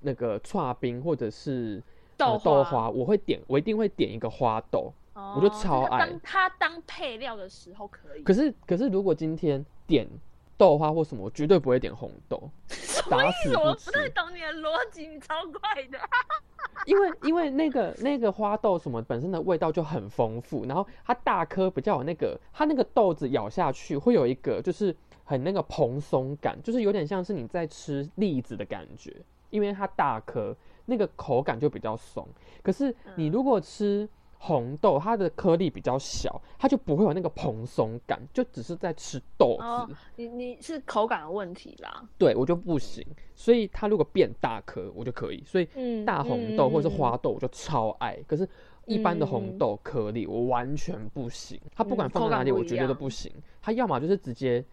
[0.00, 1.82] 那个串冰或者是
[2.16, 4.92] 豆呃豆花花，我会点，我一定会点一个花豆。
[5.18, 8.22] 哦我就超爱它当它当配料的时候可以。
[8.22, 10.08] 可是可是如果今天点
[10.56, 12.50] 豆花或什么，我绝对不会点红豆，
[13.10, 13.74] 打死我。
[13.74, 15.98] 不太懂你的逻辑，你超怪的。
[16.86, 29.14] 因为因为那个那个花豆什么本身的味道就很丰富，然后它大颗比较有那个，它那个豆子咬下去会有一个就是很那个蓬松感，就是有点像是你在吃栗子的感觉，
[29.50, 32.26] 因为它大颗，那个口感就比较松。
[32.62, 39.62] 可是你如果吃红豆，它的颗粒比较小，它就不会有那个蓬松感，就只是在吃豆子。
[39.62, 42.02] 哦，你你是口感的问题啦。
[42.16, 45.42] 对我就不行，所以它如果变大颗，我就可以。
[45.44, 48.48] 所以嗯大红豆或者是花豆我就超爱，可是
[48.86, 53.32] 一般的红嗯豆颗粒我完全不行，它不管放在哪里，我绝对都不行。
[53.60, 54.64] 它要么就是直接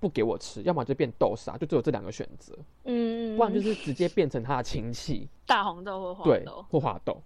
[0.00, 7.22] 不给我吃，要么就变豆沙，就只有这两个选择，嗯，不然就是直接变成它的亲戚，大红豆或花对豆，，或花豆，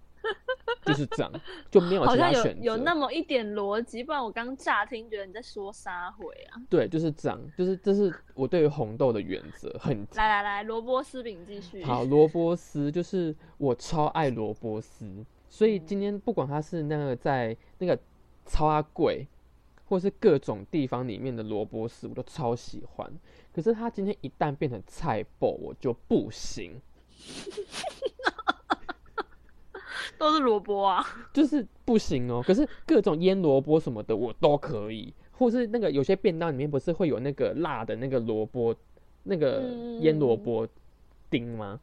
[0.87, 1.31] 就是这样，
[1.69, 2.63] 就没有好像有其他选择。
[2.63, 6.61] 有那么一点逻辑，不然我刚乍听觉得你在说撒回啊。
[6.69, 11.83] 对，就是这样，就是这是我对于红豆的原则，很来来来，萝卜丝饼继续。
[11.83, 17.99] 好，萝卜丝就是我超爱萝卜丝，所以嗯今天不管它是那个在那个
[18.45, 19.27] 超阿贵，
[19.85, 23.11] 或是各种地方里面的萝卜丝，我都超喜欢。
[23.53, 26.79] 可是它今天一旦变成菜爆，我就不行，
[30.17, 31.05] 都是萝卜啊。
[31.33, 32.43] 就是不行哦。
[32.45, 38.75] 可是各种腌萝卜什么的我都可以，或是那个有些便当里面不是会有那个辣的那个萝卜，
[39.23, 39.61] 那个
[40.01, 40.67] 腌萝卜
[41.29, 41.79] 丁吗？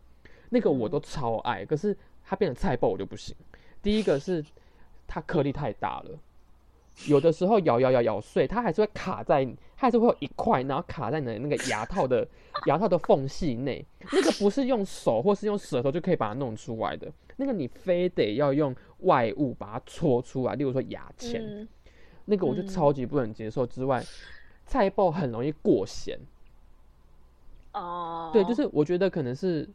[0.50, 3.34] 那个我都超爱，可是它变成菜包我就不行。
[3.82, 4.44] 第一个是
[5.06, 6.18] 它颗粒太大了，
[7.06, 9.44] 有的时候咬咬咬咬碎，它还是会卡在，
[9.76, 12.26] 它还是会有一块，然后卡在你的那个牙套的
[12.66, 13.84] 牙套的缝隙内。
[14.12, 21.68] 那个不是用手或是用舌头就可以把它弄出来的，那个你非得要用外物把它搓出来，例如说牙签，嗯，
[22.26, 23.66] 那个我就嗯超级不能接受。
[23.66, 24.02] 之外，
[24.66, 26.18] 菜爆很容易过咸，
[27.72, 29.68] 哦，对，就是我觉得可能是，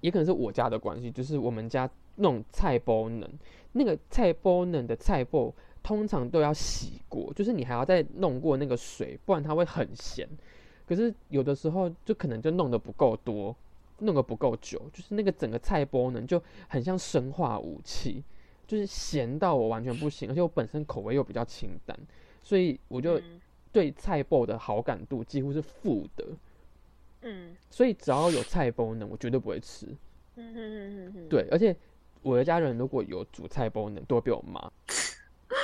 [0.00, 3.28] 也可能是我家的关系，就是我们家那种菜包能，
[3.72, 10.28] 那个菜包能的菜包通常都要洗过，就是你还要再弄过那个水，不然它会很咸。
[10.86, 13.54] 可是有的时候就可能就弄得不够多，
[14.00, 18.22] 弄得不够久，就是那个整个菜包呢就很像生化武器，
[18.66, 21.98] 就是咸到我完全不行，而且我本身口味又比较清淡，
[22.42, 23.40] 所以我就嗯
[23.72, 26.26] 对菜包的好感度几乎是负的。
[27.22, 29.86] 嗯所以只要有菜包呢，我绝对不会吃。
[30.36, 31.76] 嗯嗯嗯嗯，对，而且
[32.22, 34.70] 我的家人如果有煮菜包呢，都会被我骂。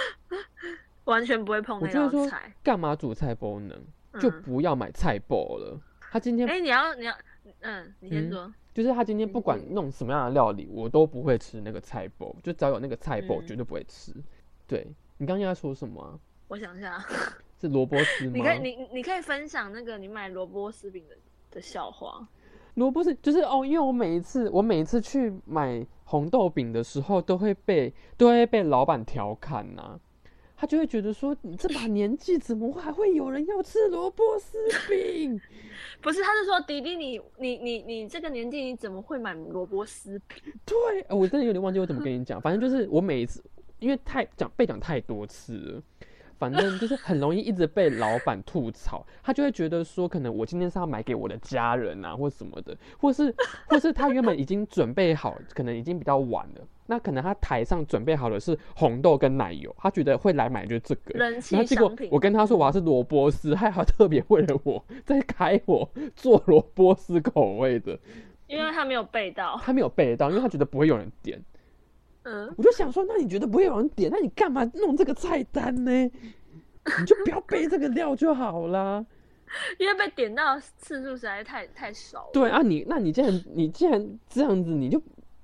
[1.05, 2.53] 完全不会碰那我觉得说道菜。
[2.63, 3.75] 干嘛煮菜包呢？
[4.21, 5.79] 就嗯不要买菜包了。
[6.11, 7.15] 他今天哎、你要你要，
[7.61, 8.55] 嗯，你先嗯说。
[8.75, 14.13] 就是他今天不管嗯弄什么样的料理，我都不会吃那个菜包，就只要有那个菜包，嗯绝对不会吃。
[14.67, 14.87] 对
[15.19, 17.03] 你刚刚在说什么啊、我想一下，
[17.59, 18.33] 是萝卜丝吗？
[18.35, 21.17] 你可以你你可以分享那个你买萝卜丝饼的
[21.51, 22.29] 的笑话。
[22.75, 29.99] 萝卜丝就是哦，因为我每一次我每一次去买红豆饼的时候，都会被都会被老板调侃呐、
[30.57, 34.57] 他就会觉得说，你这把年纪怎么还会有人要吃萝卜丝
[34.89, 35.39] 饼？
[36.01, 40.39] 不是，他是说迪迪，你你你你这个年纪你怎么会买萝卜丝饼？
[40.65, 43.45] 对，呃我真的有点忘记我怎么跟你讲，反正就是我每一次，
[43.79, 45.83] 因为太讲被讲太多次了。
[46.39, 53.35] 反正就是很容易一直被老板吐槽，他就会觉得说，可能我今天是要买给我的家人啊，或什么的，或是
[53.67, 61.93] 或是他原本已经准备好，可能已经比较晚了，那可能他台上准备好的是红豆跟奶油，他觉得会来买就是这个，人然后气结果。
[62.11, 67.99] 我跟他说我要是萝卜丝，他还特别为了我在开我做萝卜丝口味的，
[68.47, 71.43] 因为他没有备到，他没有备到，因为他觉得不会有人点。
[72.27, 75.91] 嗯，我就想说，那你觉得不会有人点，那你干嘛弄这个菜单呢？
[76.99, 79.07] 你就不要备这个料就好啦。
[79.79, 82.31] 因为被点到的次数实在太太少了。
[82.33, 85.01] 对啊，你那你既然你既然这样子，你就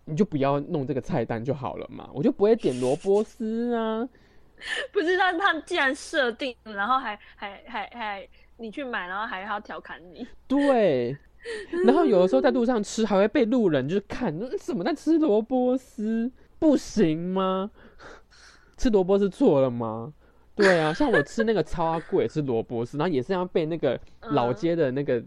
[0.06, 4.08] 你就不要弄这个菜单就好了嘛，我就不会点萝卜丝啊。
[4.92, 11.16] 不是，但他既然设定，然后还还还还你去买，然后还要调侃你，对，
[11.84, 16.30] 然后有的时候在路上吃，还会被路人就是看，嗯怎么在吃萝卜丝？
[16.62, 17.68] 不行吗？
[18.78, 20.12] 吃萝卜是错了吗？
[20.54, 23.98] 对啊，像我吃那个超阿贵吃萝卜丝，然后也是要被那个
[24.30, 25.20] 老嗯街的那个，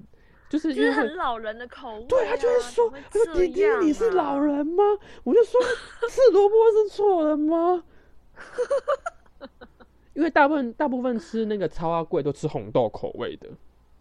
[0.49, 2.05] 就是就是因为很老人的口味、啊。
[2.07, 4.83] 对他就会说：“他说弟弟你是老啊人吗？”
[5.25, 5.59] 我就说
[6.09, 7.83] ：“吃萝卜是错了吗？”
[10.13, 13.49] 因为大部分大部分吃那个超阿贵都吃红豆口味的，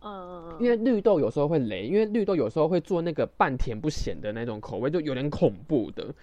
[0.02, 6.14] 嗯，因为绿豆有时候会雷，因为绿豆有时候会做那个半甜不咸的那种口味，就有点恐怖的。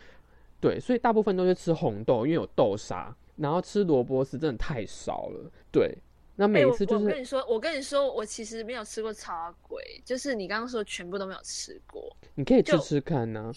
[0.62, 5.52] 对，所以大部分都是吃红豆，因为有豆沙，然后吃萝卜丝真的太少了。
[5.72, 5.98] 对，
[6.36, 13.52] 那每一次就是我跟你说，我跟你说，我其实没有吃过超阿贵，就是你刚刚说全部都没有吃过，你可以吃吃看呐、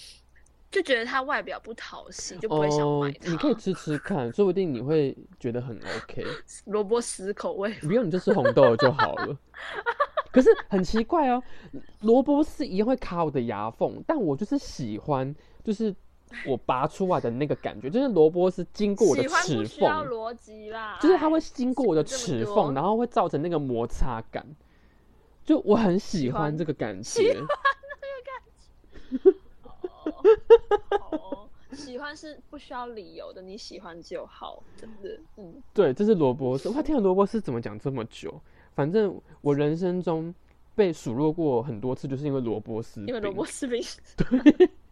[0.71, 3.31] 就觉得它外表不讨喜，就不会想哦买，它。
[3.31, 6.25] 你可以吃吃看，说不定你会觉得很 OK。
[6.67, 9.39] 萝卜丝口味，不用，你就吃红豆就好了。
[10.33, 11.41] 可是很奇怪哦，
[12.01, 15.95] 萝卜丝一样会卡我的牙缝，但我就是喜欢，就是
[16.47, 24.45] 我拔出来的那个感觉，就是萝卜丝经过我的齿不需要缝，逻辑啦，就是它会哎经过我的齿缝，然后会造成那个摩擦感，
[25.45, 27.41] 就我很喜欢喜欢这个感喜觉。
[31.01, 36.69] 哦，喜欢是不需要理由的，你喜欢就好，真的，嗯，对，这是萝卜丝。
[36.71, 38.41] 哇，天啊，萝卜丝怎么讲这么久？
[38.75, 40.35] 反正我人生中
[40.75, 43.07] 被数落过很多次，就是因为萝卜丝饼。
[43.09, 43.81] 因为萝卜丝饼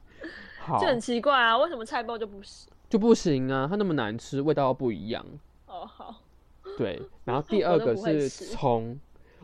[0.64, 2.70] 好就很奇怪啊，为什么菜包就不行？
[2.88, 5.24] 就不行啊，它那么难吃，味道又不一样。
[5.66, 6.14] 哦，好，
[6.78, 8.98] 对，然后第二个是吃葱，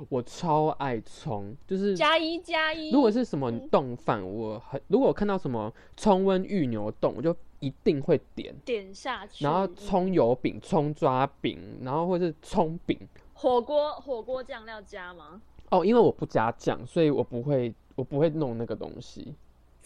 [0.08, 8.54] 我超爱葱，就是加一加一，如果是什么嗯冻饭，我很如果我看到什么葱温芋牛冻，我就一定会点。
[8.64, 12.98] 点下去，然后嗯葱油饼、葱抓饼，然后或是葱饼。
[13.32, 15.40] 火锅火锅酱料加吗？
[15.70, 19.34] 哦，因为我不加酱，所以我不会我不会弄那个东西，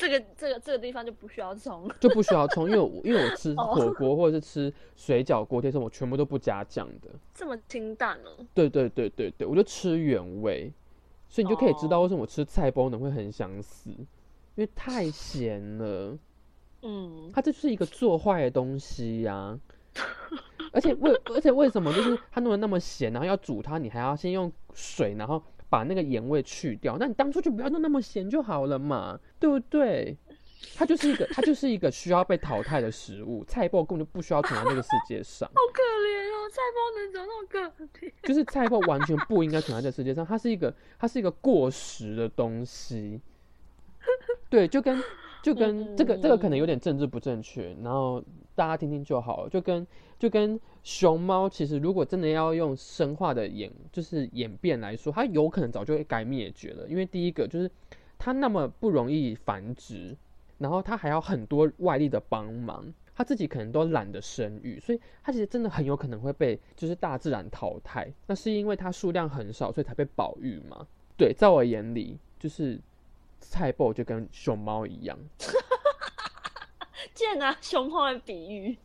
[0.02, 7.08] 这个这个这个地方就不需要葱，就不需要葱，因为我因为我吃哦火 锅或者是吃水饺、锅贴什么，我全部都不加酱的。
[7.32, 8.44] 这么清淡哦。
[8.52, 10.72] 对对对对对，我就吃原味，
[11.28, 14.06] 所以你就可以知道为什么我吃菜包能会很想死，因
[14.56, 16.18] 为太咸了。
[16.82, 19.56] 嗯，它这就是一个做坏的东西呀、
[20.72, 25.40] 而且为而且为什么就是它弄得那么咸，然后要煮它，你还要先用水，然后
[25.72, 26.98] 把那个盐味去掉？
[26.98, 30.14] 那你当初就不要弄那么咸就好了嘛，对不对？
[30.76, 35.48] 它就是一个它就是一个需要被淘汰的食物，菜包根本就不需要存在这个世界上。
[35.56, 38.12] 好可怜哦，菜包能怎么那么可怜？
[38.28, 43.18] 就是菜包完全不应该存在这世界上，它是一个它是一个过时的东西。
[44.50, 45.02] 对，就跟
[45.42, 48.22] 就跟这个这个可能有点政治不正确，然后
[48.54, 49.48] 大家听听就好了。
[49.48, 49.86] 就跟
[50.18, 56.86] 就跟熊猫，其实如果真的要用生化的演就是演变来说，它有可能早就会该灭绝了。
[56.88, 57.70] 因为第一个就是
[58.18, 60.16] 它那么不容易繁殖，
[60.58, 68.12] 然后它还要很多外力的帮忙，它自己可能都懒得生育，所以它其实真的很有可能会被就是大自然淘汰。
[68.26, 70.86] 那是因为它数量很少，所以才被保育嘛。
[71.16, 72.80] 对，在我眼里，就是
[73.40, 75.18] 菜包就跟熊猫一样。
[77.14, 78.76] 竟然拿熊猫来比喻，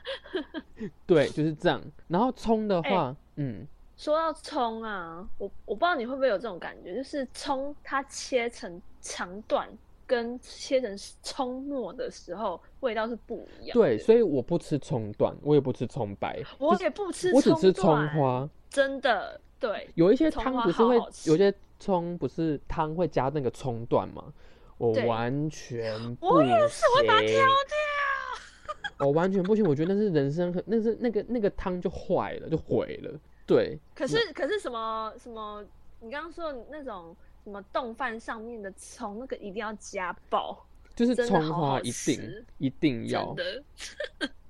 [1.06, 1.80] 对，就是这样。
[2.08, 9.68] 然后葱的哎话，嗯，说到葱啊，我我不知道你会不会有这种感觉，就是葱它切成长段
[10.06, 13.80] 跟切成葱末的时候，味道是不一样的。
[13.80, 18.48] 对，所以我不吃葱段，我也不吃葱白，我也不吃我只吃葱，花。
[18.68, 19.88] 真的对。
[19.94, 24.32] 有一些汤不是会好好有些葱不是汤会加那个葱段吗？
[24.78, 28.94] 我完全不我也是，我会把它挑行掉。
[29.06, 33.18] 我完全不行，我觉得那是人生很，那是那个那个汤就坏了，就毁了。
[33.46, 35.64] 对，可是可是什么什么？
[36.00, 43.34] 你刚刚说的那种什么冻饭上面的葱，那个一定要加爆，就是葱花一定吃一定要。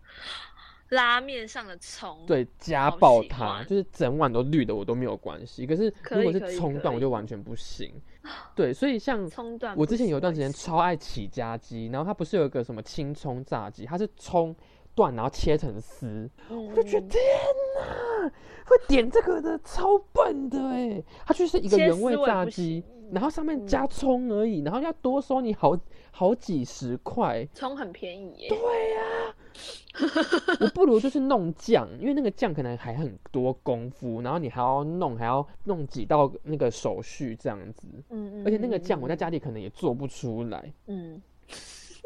[0.91, 5.67] 拉面上的葱，，对加爆它，就是整碗都绿的我都没有关系。
[5.67, 7.93] 可是如果是葱段，我就完全不行。
[8.55, 14.55] 对，所以像葱段我之前有一段时间超爱起家鸡，然后它不是有一个什么青葱炸鸡，它是葱
[14.95, 17.23] 段然后切成丝，嗯我就觉得嗯天
[17.77, 18.33] 哪，
[18.65, 23.67] 会点这个的超笨的哎，它就是一个原味炸鸡行，然后上面嗯。
[23.67, 25.79] 加葱而已，然后要多收你好
[26.11, 28.59] 好几十块，葱很便宜耶，对
[28.95, 29.35] 呀、
[30.61, 39.17] 我不如就是弄酱，因为那个酱可能还很多功夫，然后你还要弄，还要弄几道那个手续这样子，嗯嗯，而且那个酱我在嗯。
[39.17, 40.73] 家里可能也做不出来。
[40.87, 41.23] 嗯。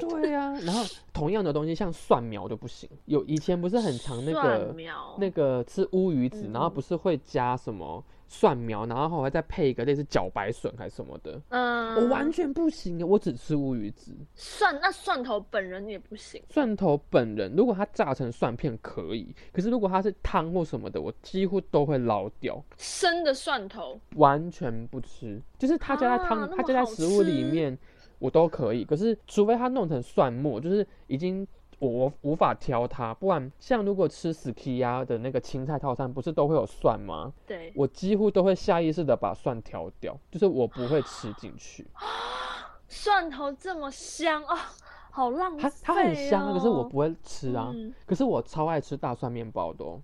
[0.00, 4.74] 对呀、然后同样的东西像蒜苗就不行，有以前不是很常那蒜个
[5.18, 14.12] 那个吃乌鱼子，然后嗯不是会加什么蒜苗，然后还会再配一个类似茭白笋还是什么的，嗯，我完全不行，我只吃乌鱼子。
[14.35, 25.41] 蒜那蒜头本人也不行，蒜头本人，如果它炸成蒜片可以，可是如果它是汤或什么的，我几乎都会捞掉，生的蒜头完全不吃。
[25.59, 27.76] 就是它加在汤，啊它加在食物里面，
[28.18, 28.85] 我都可以。
[28.85, 31.47] 可是除非它弄成蒜末，就是已经
[31.79, 37.33] 我我无法挑它，不然像如果吃 ski 的那个青菜套餐，不是都会有蒜吗？
[37.47, 41.87] 对，我几乎都会下意识的把蒜挑掉，就是我不会吃进去。
[42.89, 44.72] 蒜头这么香啊，
[45.11, 45.72] 好浪费、它哦。
[45.83, 47.70] 它很香啊，可是我不会吃啊。
[47.74, 50.01] 嗯可是我超爱吃大蒜面包的哦。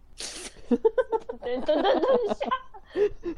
[1.40, 2.46] 等等等等一下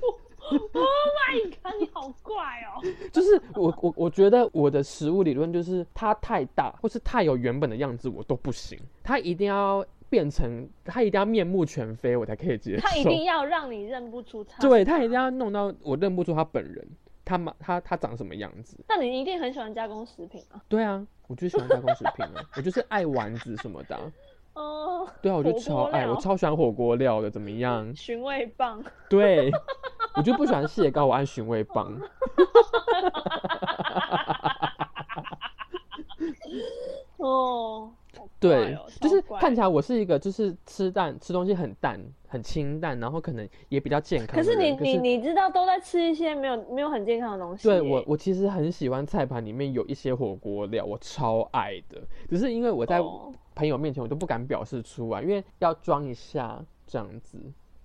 [0.03, 0.14] ，Oh
[0.51, 2.82] my god，你好怪哦！
[3.12, 12.86] 就是我我我觉得我的食物理论就是它太大或是太有原本的样子我都不行，它一定要变成它一定要面目全非我才可以接受。
[12.86, 14.61] 他一定要让你认不出他。
[14.61, 16.86] 对，它一定要弄到我认不出他本人，
[17.24, 18.78] 他妈他他长什么样子。
[18.88, 20.62] 那你一定很喜欢加工食品啊？
[20.68, 24.03] 对啊，我就喜欢加工食品啊， 我就是爱丸子什么的啊、
[24.57, 27.94] 哦，对啊，我就超爱，我超喜欢火锅料的，怎么样？
[27.94, 28.82] 寻味棒。
[29.11, 29.50] 对，
[30.16, 31.94] 我就不喜欢蟹膏，我爱寻味棒。
[37.18, 37.92] 哦，
[38.39, 44.43] 对，哦就是看起来我是一个就是吃淡吃东西很淡很清淡，然后可能也比较健康可。
[44.43, 47.66] 是你你你知道都在吃一些没有没有很健康的东西。
[47.66, 52.01] 对我我其实很喜欢菜盘里面有一些火锅料，我超爱的。
[52.28, 57.39] 只是因为我在哦朋友面前我都不敢表示出来，因为要装一下这样子。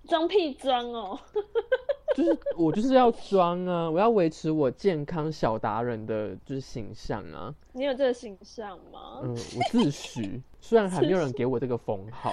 [0.08, 1.18] 装屁装哦。
[2.14, 7.54] 就是我就是要装啊，我要维持我健康小达人的就是形象啊。
[7.72, 9.20] 你有这个形象吗？
[9.22, 12.30] 嗯，我自诩，虽然还没有人给我这个封号。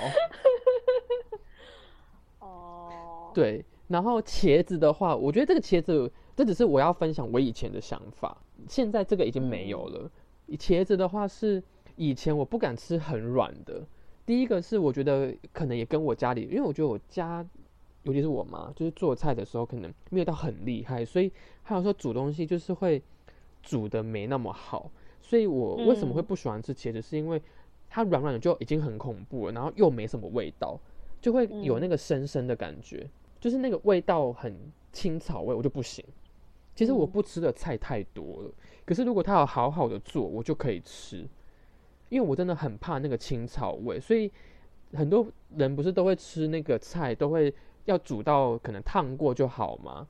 [2.39, 10.11] 哦，对，然后茄子的话，我觉得这个茄子，这只是我要分享我以前的想法，现在这个已经没有了。
[10.57, 11.63] 茄子的话是
[11.95, 13.81] 以前我不敢吃很软的，
[14.25, 17.45] 第一个是我觉得可能也跟我家里，因为我觉得我家，
[18.03, 21.31] 尤其是我妈，就是做菜的时候可能没有到很厉害，所以
[21.63, 23.01] 还有说煮东西就是会
[23.61, 24.89] 煮的没那么好，
[25.21, 27.41] 所以我为什么会嗯不喜欢吃茄子，是因为
[27.89, 30.79] 它软软的就已经很恐怖了，然后又没什么味道，
[31.21, 31.81] 就会有嗯。
[31.81, 34.55] 那个生生的感觉，就是那个味道很
[34.93, 36.03] 青草味，我就不行。
[36.75, 37.11] 其实我嗯。
[37.11, 38.51] 不吃的菜太多了，
[38.85, 41.27] 可是如果他有好好的做，我就可以吃，
[42.07, 44.31] 因为我真的很怕那个青草味，所以
[44.93, 45.27] 很多
[45.57, 47.53] 人不是都会吃那个菜，都会
[47.89, 50.07] 要煮到可能烫过就好吗？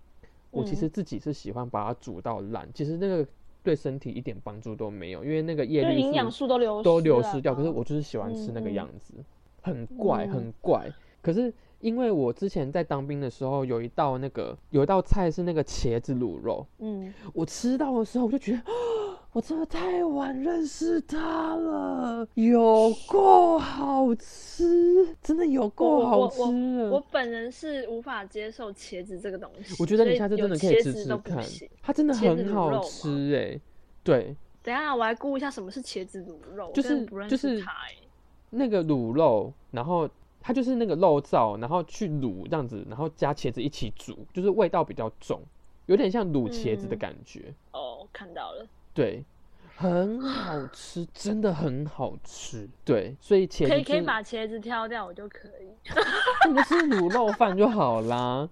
[0.51, 3.25] 我其嗯实自己是喜欢把它煮到烂，其实那个
[3.63, 7.55] 对身体一点帮助都没有，因为那个叶绿营养素素都流都失了流失掉。
[7.55, 9.13] 可是我就是喜欢吃那个样子，
[9.61, 10.91] 很怪，嗯很怪。
[11.21, 18.61] 可是因为我之前在当兵的时候，有一道那个有一道菜是那个茄子卤肉，嗯，我吃到的时候我就觉得，
[19.31, 26.89] 我真的太晚认识他了，有够好吃，真的有够好我我吃了。
[26.89, 33.59] 我本人是无法接受茄子这个东西，我觉得你下次真的可以茄子都吃吃看，它真的很好吃哎、
[34.03, 37.63] 对，等一下我来估一下什么是茄子卤肉，就是就是
[38.49, 40.09] 那个卤肉，然后
[40.41, 45.39] 它就是那个肉燥，然后去卤这样子，然后加茄子一起煮，就是味道比较重，
[45.85, 46.97] 有点像卤茄子的嗯。
[46.97, 47.53] 感觉。
[47.73, 48.65] 哦，看到了，
[48.99, 49.23] 对，
[49.77, 52.67] 很好吃，真的很好吃。
[52.83, 55.71] 对，所以茄子可以可以把茄子挑掉，我就可以
[56.43, 58.49] 那个是卤肉饭就好啦。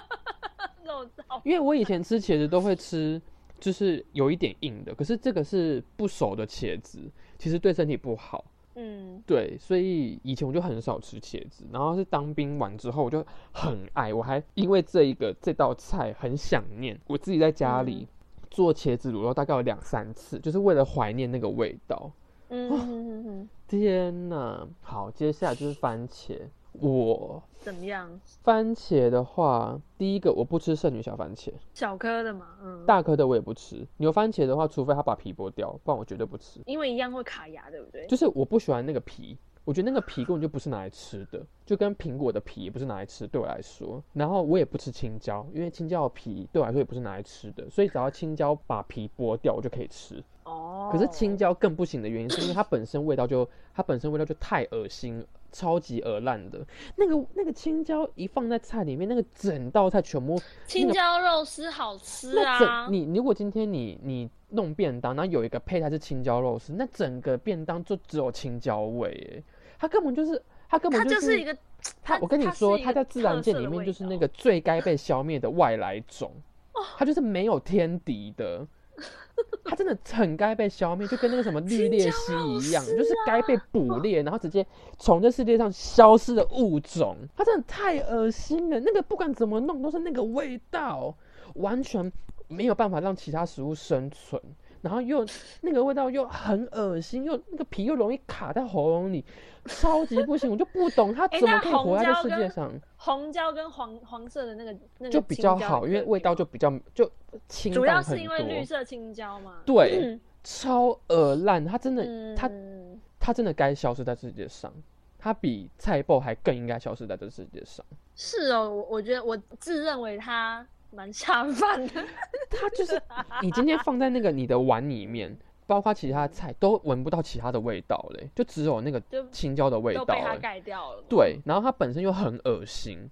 [0.82, 1.42] 肉燥。
[1.44, 3.20] 因为我以前吃茄子都会吃，
[3.60, 7.00] 就是有一点硬的，可是这个是不熟的茄子，
[7.36, 8.42] 其实对身体不好。
[8.76, 13.22] 嗯，对，所以以前我就很少吃茄子，然后是当兵完之后我就
[13.52, 18.08] 很爱，我还因为这一个这道菜很想念，我自己在家里
[18.56, 22.10] 做茄子卤肉大概有两三次，就是为了怀念那个味道。
[22.48, 26.38] 嗯嗯嗯嗯， 天呐，好，接下来就是番茄。
[26.72, 28.18] 我怎么样？
[28.42, 33.86] 番茄的话，第一个我不吃剩女小番茄，小颗的嘛，嗯，大颗的我也不吃。
[33.98, 36.60] 牛番茄的话，除非它把皮剥掉，不然我绝对不吃。
[36.64, 38.06] 因为一样会卡牙，对不对？
[38.06, 39.36] 就是我不喜欢那个皮，
[39.66, 44.00] 我觉得那个皮根本就不是拿来吃的，就跟苹果的皮也不是拿来吃，对我来说。
[44.12, 50.22] 然后我也不吃青椒，因为青椒的皮对我来说也不是拿来吃的，所以只要青椒把皮剥掉，我就可以吃。
[50.44, 56.64] 哦，可是青椒更不行的原因，是因为它本身味道就它本身味道就太恶心，超级恶烂的。
[56.94, 62.92] 那个那个青椒一放在菜里面，那个整道菜全部青椒肉丝好吃那啊整！
[62.92, 69.42] 你如果今天你你弄便当，然后有一个配菜是青椒肉丝，那整个便当就只有青椒味，哎，
[69.78, 71.56] 它根本就是它根本就是一个，
[72.02, 76.32] 它，我跟你说，它在自然界里面就是那个最该被消灭的外来种，
[76.98, 78.66] 它就是没有天敌的。
[79.62, 82.32] 它真的很该被消灭，就跟那个什么绿鬣蜥
[82.66, 84.66] 一样，就是该被捕猎，然后直接
[84.98, 87.14] 从这世界上消失的物种。
[87.36, 91.14] 它真的太恶心了，那个不管怎么弄都是那个味道，
[91.56, 92.10] 完全
[92.48, 94.40] 没有办法让其他食物生存。
[94.82, 95.26] 然后又
[95.60, 99.24] 那个味道又很恶心，又那个皮又容易卡在喉咙里，
[99.66, 100.50] 超级不行。
[100.50, 107.10] 我就不懂 它怎么可以活在这世界上，红椒跟黄黄色的那个那个就比较好，因为味道就比较就
[107.48, 108.18] 清主要是。
[108.18, 109.58] 因为绿色青椒嘛。
[109.64, 112.04] 对嗯超恶烂，它真的，
[112.36, 114.72] 它嗯它真的该消失在世界上，
[115.18, 117.84] 它比菜爆还更应该消失在这世界上。
[118.14, 120.64] 是哦，我我觉得我自认为它
[120.96, 122.04] 蛮下饭的。
[122.50, 123.00] 它就是
[123.42, 125.36] 你今天放在那个你的碗里面，
[125.66, 130.38] 包括其他菜都闻不到其他的味道嘞，就只有那个青椒的味道都被它哎。
[130.38, 131.04] 盖掉了。
[131.08, 133.10] 对，然后它本身又很恶心，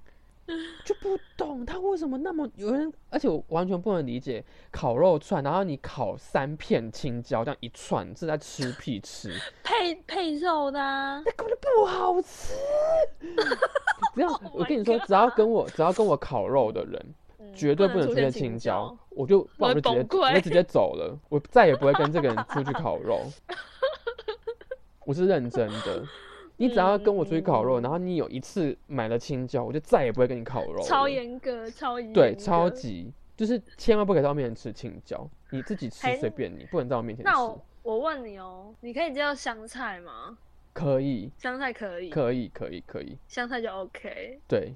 [0.85, 9.33] 就不懂它为什么那么有人，而且我完全不能理解烤肉串，然后你烤三片青椒这样一串是在吃屁吃。
[9.65, 12.55] 配配肉的、啊，那根本就不好吃。
[14.15, 17.15] 只要 Oh 我跟你说，只要跟我只要跟我烤肉的人，嗯
[17.55, 23.21] 绝对不能出现现青椒椒。，我就我就直接我就直接走了，我再也不会跟这个人出去 烤肉。
[25.05, 26.03] 我是认真的，
[26.57, 30.83] 你只要跟我出去烤肉，嗯然后你有一次买了青椒，我就再也不会跟你烤肉。
[30.83, 32.71] 超严格，超严对，格超。
[32.71, 37.31] 级就是千万不可以在我面前吃青椒，你自己吃还随便你，不能在我面前吃。
[37.31, 40.39] 那我我问你哦，你可以接受香菜吗？
[40.73, 43.19] 可以，香菜可以，可以，可以，可以。
[43.29, 44.41] 香菜就 OK。
[44.49, 44.75] 对，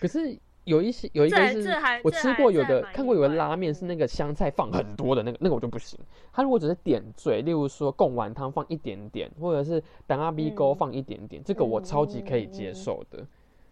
[0.00, 5.98] 可是有一些有一这个是我吃过有的看过有的拉面是那个香菜放很多的那个，那个我就不行。
[6.32, 13.18] 它如果只是点缀，例如说贡丸汤放一点点，或者是等阿 B 沟嗯放一点点，这个我超级可以接受的。
[13.18, 13.26] 嗯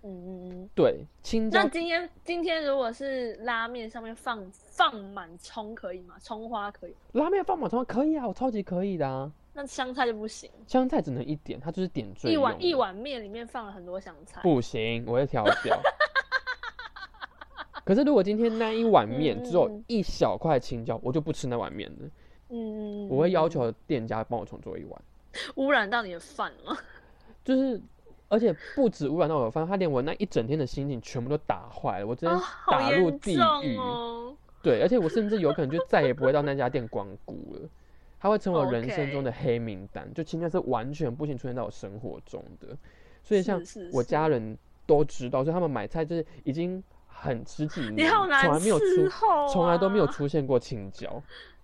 [0.04, 0.68] 嗯嗯。
[0.74, 6.14] 对，青椒那今天今天如果是拉面上面放放满葱可以吗？
[6.20, 9.30] 葱花可以，拉面放满葱可以啊，我超级可以的啊。
[9.54, 10.50] 那香菜就不行。
[10.66, 15.78] 香菜只能一点，它就是点缀一碗一碗面里面放了很多香菜，不行，我会挑掉。
[17.84, 22.10] 可是如果今天那一碗面只有一小块青椒，我就不吃那碗面了。
[22.50, 25.02] 嗯，我会要求店家帮我重做一碗。
[25.56, 26.76] 污染到你的饭了？
[27.44, 27.80] 就是，
[28.28, 33.76] 而且不止污染到我的饭，他连我那一整天的心情全部都打坏了，我直接啊，好打入地狱。
[33.76, 34.36] 哦！
[34.62, 37.68] 对，而且我甚至有可能就再也不会到那家店光顾了，
[38.20, 42.76] 它会成为我人生中的黑名单，就青椒是完全不行出现在我生活中的。
[43.24, 43.60] 所以像
[43.92, 44.56] 我家人
[44.86, 51.22] 都知道，所以他们买菜就是已经很十几你年，好难从来没有出，候从来都没有啊出现过青椒。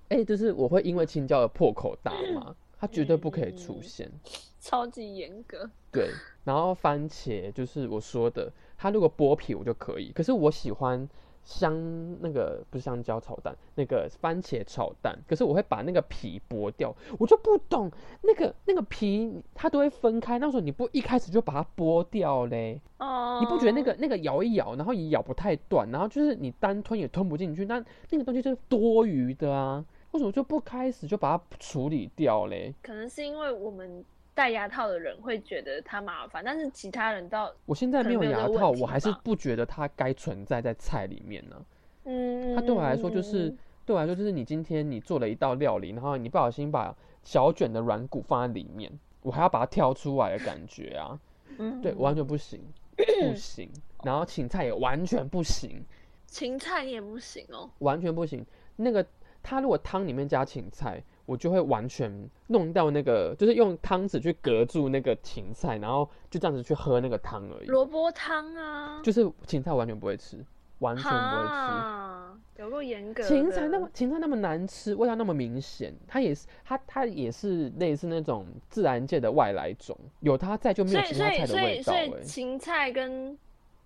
[0.09, 4.11] 哎、就是我会因为青椒而破口大骂，它绝对不可以出嗯现。
[4.61, 5.69] 超级严格。
[5.91, 6.11] 对，
[6.45, 11.09] 然后番茄就是我说的，它如果剥皮我就可以，可是我喜欢
[11.49, 11.75] 香
[12.21, 17.91] 那个不是香蕉炒蛋，那个番茄炒蛋，可是我会把那个皮剥掉，我就不懂
[18.21, 22.79] 那个那个皮它都会分开，那时候你不一开始就把它剥掉嘞？
[22.99, 29.83] 哦，你不觉得那个那个咬一咬，然后也咬不太断，然后就是你单吞也吞不进去，那那个东西就是多余的啊？
[30.13, 32.75] 为什么就不开始就把它处理掉嘞？
[32.83, 34.05] 可能是因为我们
[34.39, 41.57] 戴牙套的人会觉得它麻烦，但是其他人到我现在没有牙套，我还是不觉得它该存在在菜里面呢、
[42.05, 51.19] 嗯，它对我来说就是嗯，对我来说就是你今天你做了一道料理，然后你不小心把小卷的软骨放在里面，我还要把它挑出来的感觉啊，
[51.59, 52.61] 嗯对，完全不行，
[52.95, 53.69] 不行。
[54.05, 55.85] 然后芹菜也完全不行，
[56.29, 57.69] 芹菜你也不行哦。
[57.81, 58.47] 完全不行。
[58.77, 59.05] 那个
[59.43, 62.11] 它如果汤里面加芹菜，我就会完全
[62.47, 67.67] 弄掉那个，就是用汤匙去隔住那个芹菜，然后就这样子去喝那个汤而已。
[67.67, 70.43] 萝卜汤啊，就是芹菜完全不会吃，
[70.79, 71.49] 完全不会吃。
[71.49, 73.23] 哈，有够严格。
[73.25, 83.39] 芹菜那么芹菜那么难吃，味道那么明显，它也是它它也是类似那种自然界的外来种，有它在就没有其他菜的以所以所味道哎、以芹菜跟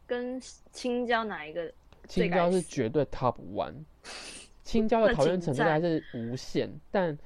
[0.06, 0.40] 跟
[0.70, 1.72] 青椒哪一个
[2.06, 3.74] 青椒是绝对 top one，
[4.62, 7.16] 青椒的那讨厌芹菜程度还是无限，但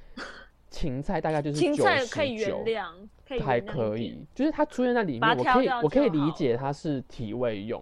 [0.69, 2.91] 芹菜大概就是芹九十菜可以原九，谅，
[3.27, 7.81] 可以还可以，就是它出现在里面，我可以我可以理解它是提味用，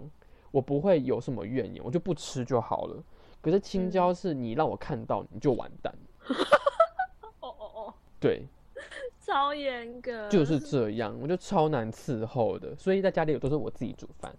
[0.51, 3.03] 我不会有什么怨言，我就不吃就好了。
[3.41, 4.15] 可是青椒嗯。
[4.15, 5.93] 是你让我看到你就完蛋，
[7.39, 8.45] 哦哦哦，对，
[9.21, 10.59] 超严格，就是。
[10.59, 14.35] 这样，我就超难伺候的，所以在家里都是我自己煮饭。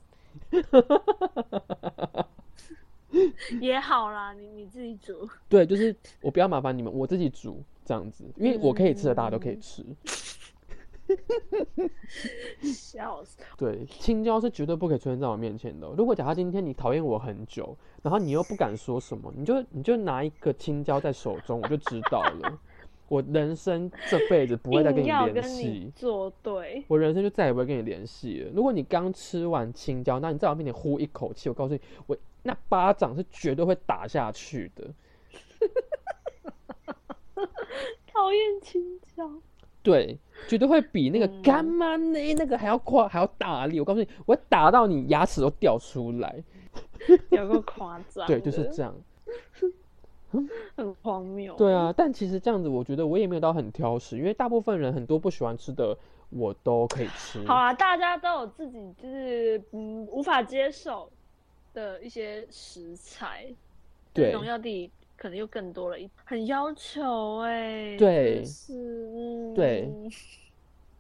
[3.61, 5.29] 也好啦，你你自己煮。
[5.49, 9.85] 对，就是我不要麻烦你们，我自己煮这样子，因为我可以吃的，大家都可以嗯吃。
[12.63, 13.39] 笑死！
[13.57, 15.95] 对，青椒是绝对不可以出现在我面前的哦。
[15.97, 22.59] 如果假设今天你讨厌我很久，然后你又不敢说什么，你就你就拿一个青椒在手中，我就知道了。
[23.09, 28.51] 我人生这辈子不会再跟你联系，做对，我人生就再也不会跟你联系了。
[28.53, 32.17] 如果你刚吃完青椒，那你在我面前呼一口气，我告诉你，我
[32.47, 34.85] 那巴掌是绝对会打下去的。
[38.07, 39.31] 讨厌青椒。
[39.83, 40.19] 对，
[40.49, 43.79] 绝对会比那个嗯干妈呢那个还要夸还要大力。
[43.79, 46.43] 我告诉你，我打到你牙齿都掉出来。
[47.31, 48.95] 有个夸张，对，就是这样。
[50.77, 51.55] 很荒谬。
[51.57, 55.97] 对啊，但其实这样子，我觉得我也没有到很挑食，因为大部分人很多不喜欢吃的，
[56.31, 57.45] 我都可以吃。
[57.47, 61.09] 好啊，大家都有自己就是嗯无法接受
[61.77, 63.47] 的一些食材，
[64.15, 69.93] 对农药地可能又更多了一，很要求哎、对真是嗯，对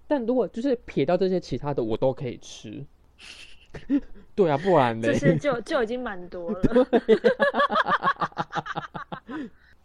[0.06, 2.84] 但如果就是撇掉这些其他的，我都可以吃。
[4.36, 5.08] 对啊，不然呢？
[5.08, 6.60] 就是就就已经蛮多了。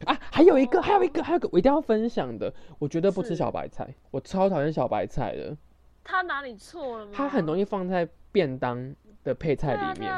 [0.05, 5.55] 啊，还有一个，还有一个，还有一个，我一定要分享的，我绝对不吃小白菜，我超讨厌小白菜的，
[6.03, 7.11] 他哪里错了吗？
[7.15, 10.11] 它很容易放在便当的配菜里面。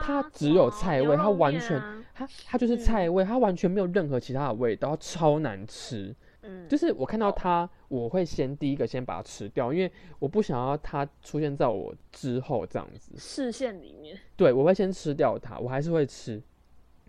[0.00, 1.80] 它只有菜味它完全
[2.14, 6.14] 它它就是菜味，它完全没有任何其他的味道，它超难吃。
[6.42, 9.90] 嗯，就是我看到它，我会先第一个先把它吃掉，因为
[10.20, 13.12] 我不想要它出现在我之后这样子。
[13.18, 14.16] 视线里面。
[14.36, 16.40] 对，我会先吃掉它，我还是会吃，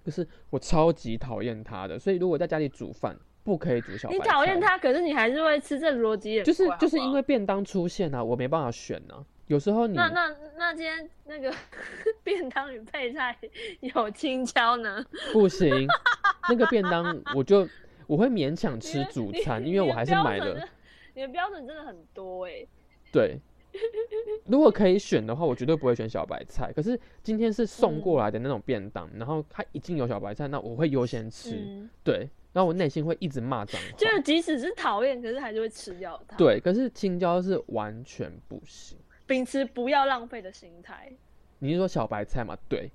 [0.03, 1.99] 就是我超级讨厌它的。
[1.99, 4.19] 所以如果在家里煮饭，不可以煮小白你。
[4.21, 9.23] 讨厌它，可是你还是会吃，这逻辑也就是就是因为便当出现啊，我没办法选啊。
[9.47, 11.53] 有时候你那那那今天那个
[12.23, 13.37] 便当与配菜
[13.79, 15.03] 有青椒呢？
[15.31, 15.87] 不行，
[16.49, 17.67] 那个便当我就
[18.07, 20.67] 我会勉强吃主餐，因为我还是买了。
[21.13, 22.67] 你的标准真的很多哎、
[23.11, 23.39] 对，
[24.45, 26.71] 如果可以选的话，我绝对不会选小白菜。
[26.73, 31.55] 可是今天是送过来的那种便当，然后它已经有小白菜，那我会优先吃。
[31.55, 33.87] 嗯，对，然后我内心会一直骂脏话。
[33.97, 38.97] 就是即使是讨厌，可是还是会吃掉它。，对，可是青椒是完全不行。
[39.27, 41.11] 秉持不要浪费的心态。
[41.59, 42.57] 你是说小白菜吗？
[42.67, 42.89] 对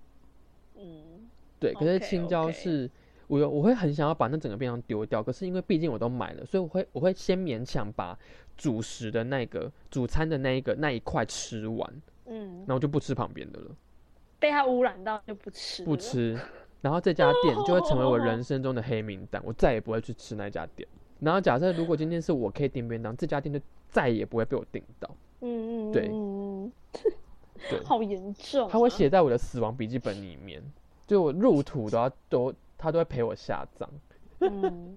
[0.74, 1.28] 嗯，
[1.60, 2.90] 对，可是青椒是。
[3.28, 8.18] 我有我会很想要把那整个便当丢掉，可是因为毕竟我都买了，所以我会我会先勉强把
[8.58, 13.74] 主食的那个主餐的那一个那一块吃完，嗯然，后就不吃旁边的了。
[14.38, 15.96] 被它污染到就不吃，不。
[15.96, 16.38] 吃，
[16.82, 20.86] 然后这家店就会成为我人生中的黑名单，我再也不会去吃那家店。
[21.20, 23.58] 然后假设如果今天是我可以订便当，这家店就
[23.88, 25.08] 再也不会被我订到，
[25.42, 26.08] 嗯嗯，对。
[26.08, 27.12] 嗯嗯对。
[27.78, 28.68] 嗯， 好严重、啊。
[28.72, 30.62] 他会写在我的死亡笔记本里面，
[31.06, 33.88] 就我入土都要都他都会陪我下葬。
[34.40, 34.96] 嗯，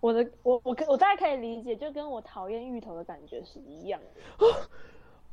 [0.00, 4.46] 我的我我可我大概可以理解，就跟我讨厌芋头的感觉是一样的。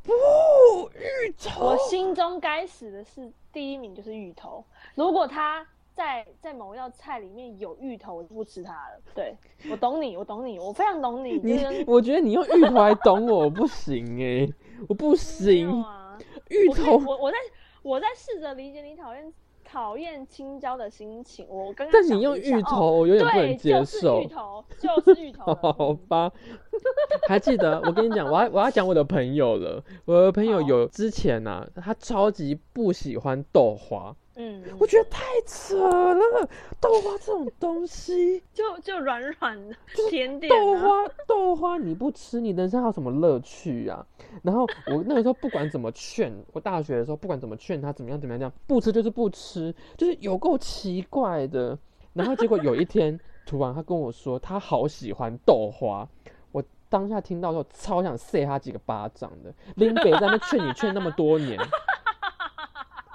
[0.04, 1.68] 不，芋头。
[1.68, 4.64] 我心中该死的是第一名就是芋头，
[4.96, 5.66] 如果它
[6.00, 9.02] 在在某一道菜里面有芋头，我就不吃它了。
[9.14, 9.36] 对
[9.70, 11.34] 我懂你，我懂你，我非常懂你。
[11.43, 14.50] 你我觉得你用芋头来懂我，我不行哎、
[14.88, 16.97] 我不行，啊，芋头。
[17.06, 17.38] 我我在
[17.82, 19.34] 我在试着理解你讨厌
[19.66, 21.45] 讨厌青椒的心情。
[21.50, 24.28] 我刚刚但你用芋头，哦我有点不，能接就是受芋。
[24.28, 25.54] 头，就是芋头。
[25.62, 26.32] 好嗯吧，
[27.28, 29.84] 还记得我跟你讲，我要我要讲我的朋友了。
[30.06, 36.50] 我的朋友有之前呐、他超级不喜欢豆花，嗯，我觉得太扯了。
[36.80, 39.76] 豆花这种东西， 就就软软的
[40.10, 44.06] 甜点、啊，豆花豆花你不吃，你人生还有什么乐趣啊？
[44.42, 51.78] 然后我那个时候不管怎么劝，我大学的时候不管怎么劝他怎么样怎么样，这样不吃就是不吃，就是有够奇怪的。
[52.14, 56.08] 然后结果有一天突然他跟我说他好喜欢豆花，
[56.54, 59.54] 我当下听到之后超想塞他几个巴掌的。
[59.76, 61.60] 林北在那劝你劝那么多年，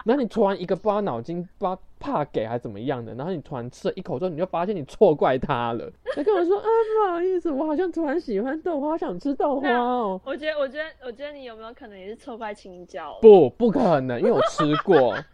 [0.05, 5.91] 然后你突然一个不知道脑筋不知道怕给还怎么样的，然后你突然吃了一口之后，你就发现你错怪他了。
[6.15, 10.21] 他跟我说啊不好意思，我好像突然喜欢豆花，想吃豆花哦。
[10.25, 13.19] 我觉得，我觉得，我觉得你有没有可能也是错怪青椒？
[13.21, 15.17] 不，不可能，因为我吃过。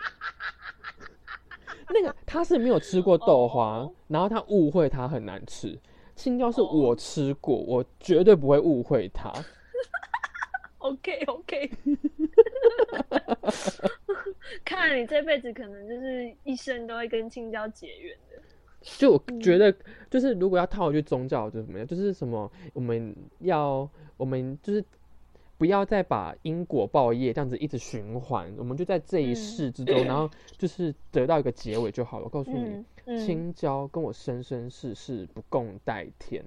[1.92, 5.76] 那个他是没有吃过豆花，哦然后他误会他很难吃。
[6.14, 9.32] 青椒是我吃过，我绝对不会误会它。
[10.78, 11.70] OK OK，
[14.64, 18.42] 看来你这辈子可能就是一生都会跟青椒结缘的。
[18.82, 19.74] 就我觉得，
[20.08, 24.82] 就是如果要套一句宗教，就是什么样，就是什么，我们要，我们就是
[25.58, 32.24] 不要再把因果报业这样子一直循环，我们就在这一嗯世之中，然后就是得到一个结尾就好了。
[32.24, 32.82] 我告诉你
[33.18, 36.42] 青椒跟我生生世世不共戴天。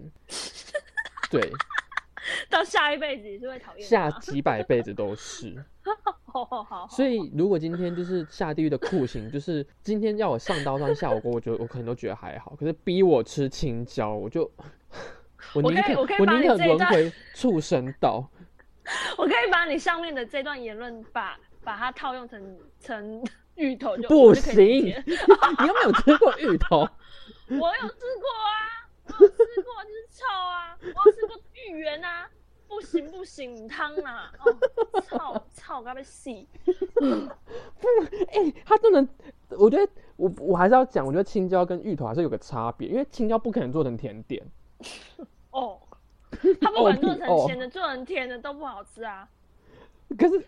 [1.29, 1.39] 对，
[2.49, 4.09] 到下一辈子也是会讨厌下。
[4.19, 5.63] 几百辈子都是。
[6.25, 12.55] 好好好，所以如果今天就是下地狱的酷刑， 就是今天要我上刀山下火锅，我觉得我可能都觉得还好。
[12.59, 14.49] 可是逼我吃青椒，我就
[15.53, 18.27] 我宁可我宁可轮回畜生道。
[19.17, 23.23] 我可以把你上面的这段言论把把它套用成成
[23.55, 26.79] 芋头就不行，解 你有没有吃过芋头？
[27.49, 28.57] 我有吃过啊，
[29.07, 32.27] 我有吃过，就是臭啊，我有吃过芋圆啊，
[32.73, 36.47] 不行不行，汤啊，哦，操操，该被洗。
[38.31, 39.07] 哎、它真的，
[39.49, 44.43] 我觉得我我还是要讲，我觉得青椒跟芋头还是有个差别，因为青椒不可能做成甜点。
[45.51, 45.79] 哦，
[46.59, 49.29] 他不管做成咸的、做成甜的都不好吃啊。
[50.17, 50.43] 可是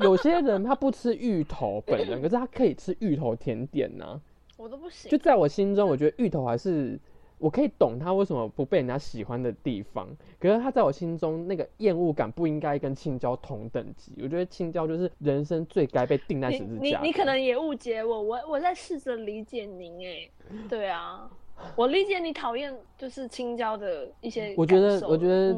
[0.00, 4.20] 有些人他不吃芋头本人， 可是他可以吃芋头甜点呢、
[4.56, 5.16] 我都不行就。
[5.18, 6.98] 在我心中，我觉得芋头还是
[7.38, 10.08] 我可以懂他为什么不被人家喜欢的地方。
[10.40, 14.12] 可是他在我心中那个厌恶感不应该跟青椒同等级。
[14.22, 17.04] 我觉得青椒就是人生最该被定在十字架的。
[17.04, 20.30] 你你可能也误解我，我我在试着理解您哎，
[20.68, 21.30] 对啊，
[21.76, 24.54] 我理解你讨厌就是青椒的一些。
[24.56, 25.54] 我觉得我觉得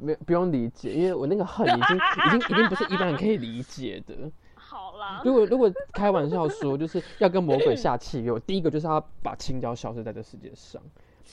[0.00, 1.96] 没不用理解，因为我那个恨已经
[2.26, 4.14] 已经已经不是一般人可以理解的。
[4.54, 10.80] 好啦，如果如果开玩笑说，就是要跟魔鬼下契约，我第一个就是要把青椒消失在这世界上。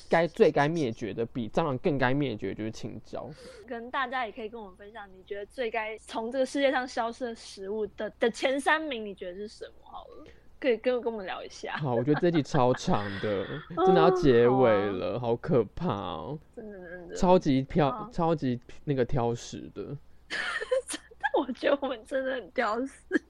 [0.07, 3.29] 该最该灭绝的，比蟑螂更该灭绝，就是青椒。
[3.67, 9.73] 跟大家也可以跟我们分享，你觉得最该从这个世界上消失的食物的的前三名，你觉得是什么？
[9.83, 10.25] 好了，
[10.59, 11.75] 可以跟跟我们聊一下。
[11.77, 13.45] 好，我觉得这集超长的，
[13.85, 16.39] 真的要结哦好尾啊了，好可怕哦！
[16.55, 19.97] 真的真的，超级挑好，超级那个挑食的。
[21.37, 23.21] 我觉得我们真的很屌丝。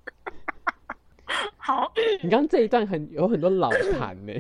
[1.57, 4.33] 好，你刚刚这一段很有很多老痰呢，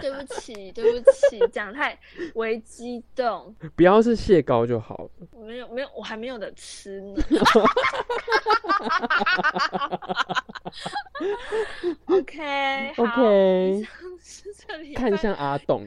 [0.00, 1.98] 对不起，对不起，讲太
[2.34, 5.10] 为激动，不要是蟹膏就好了。
[5.46, 7.22] 没有没有，我还没有的吃呢。
[12.06, 15.86] OK 好 OK，以上是这里看向阿董，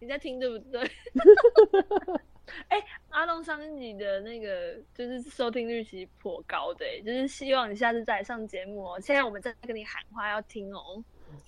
[0.00, 0.90] 你在听对不对？
[2.68, 2.78] 哎、
[3.10, 11.02] 阿东上一集的那个就是收听率其实颇高的、欸，就是希望你下次再来上节目哦、现在我们在跟你喊话要听哦、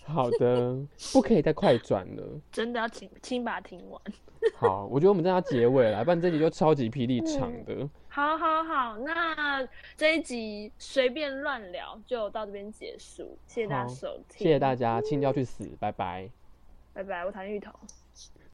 [0.05, 0.77] 好的，
[1.13, 2.41] 不可以再快转了。
[2.53, 4.01] 真的要请请把它听完。
[4.55, 7.89] 好，我觉得我们真的要结尾了，不然这集就超级霹雳长的。
[8.09, 16.31] 好好好，那这一集随便乱聊就到这边结束，谢谢大家收听，谢谢大家，青椒去死，拜拜。
[16.93, 17.73] 拜拜，我谈芋头。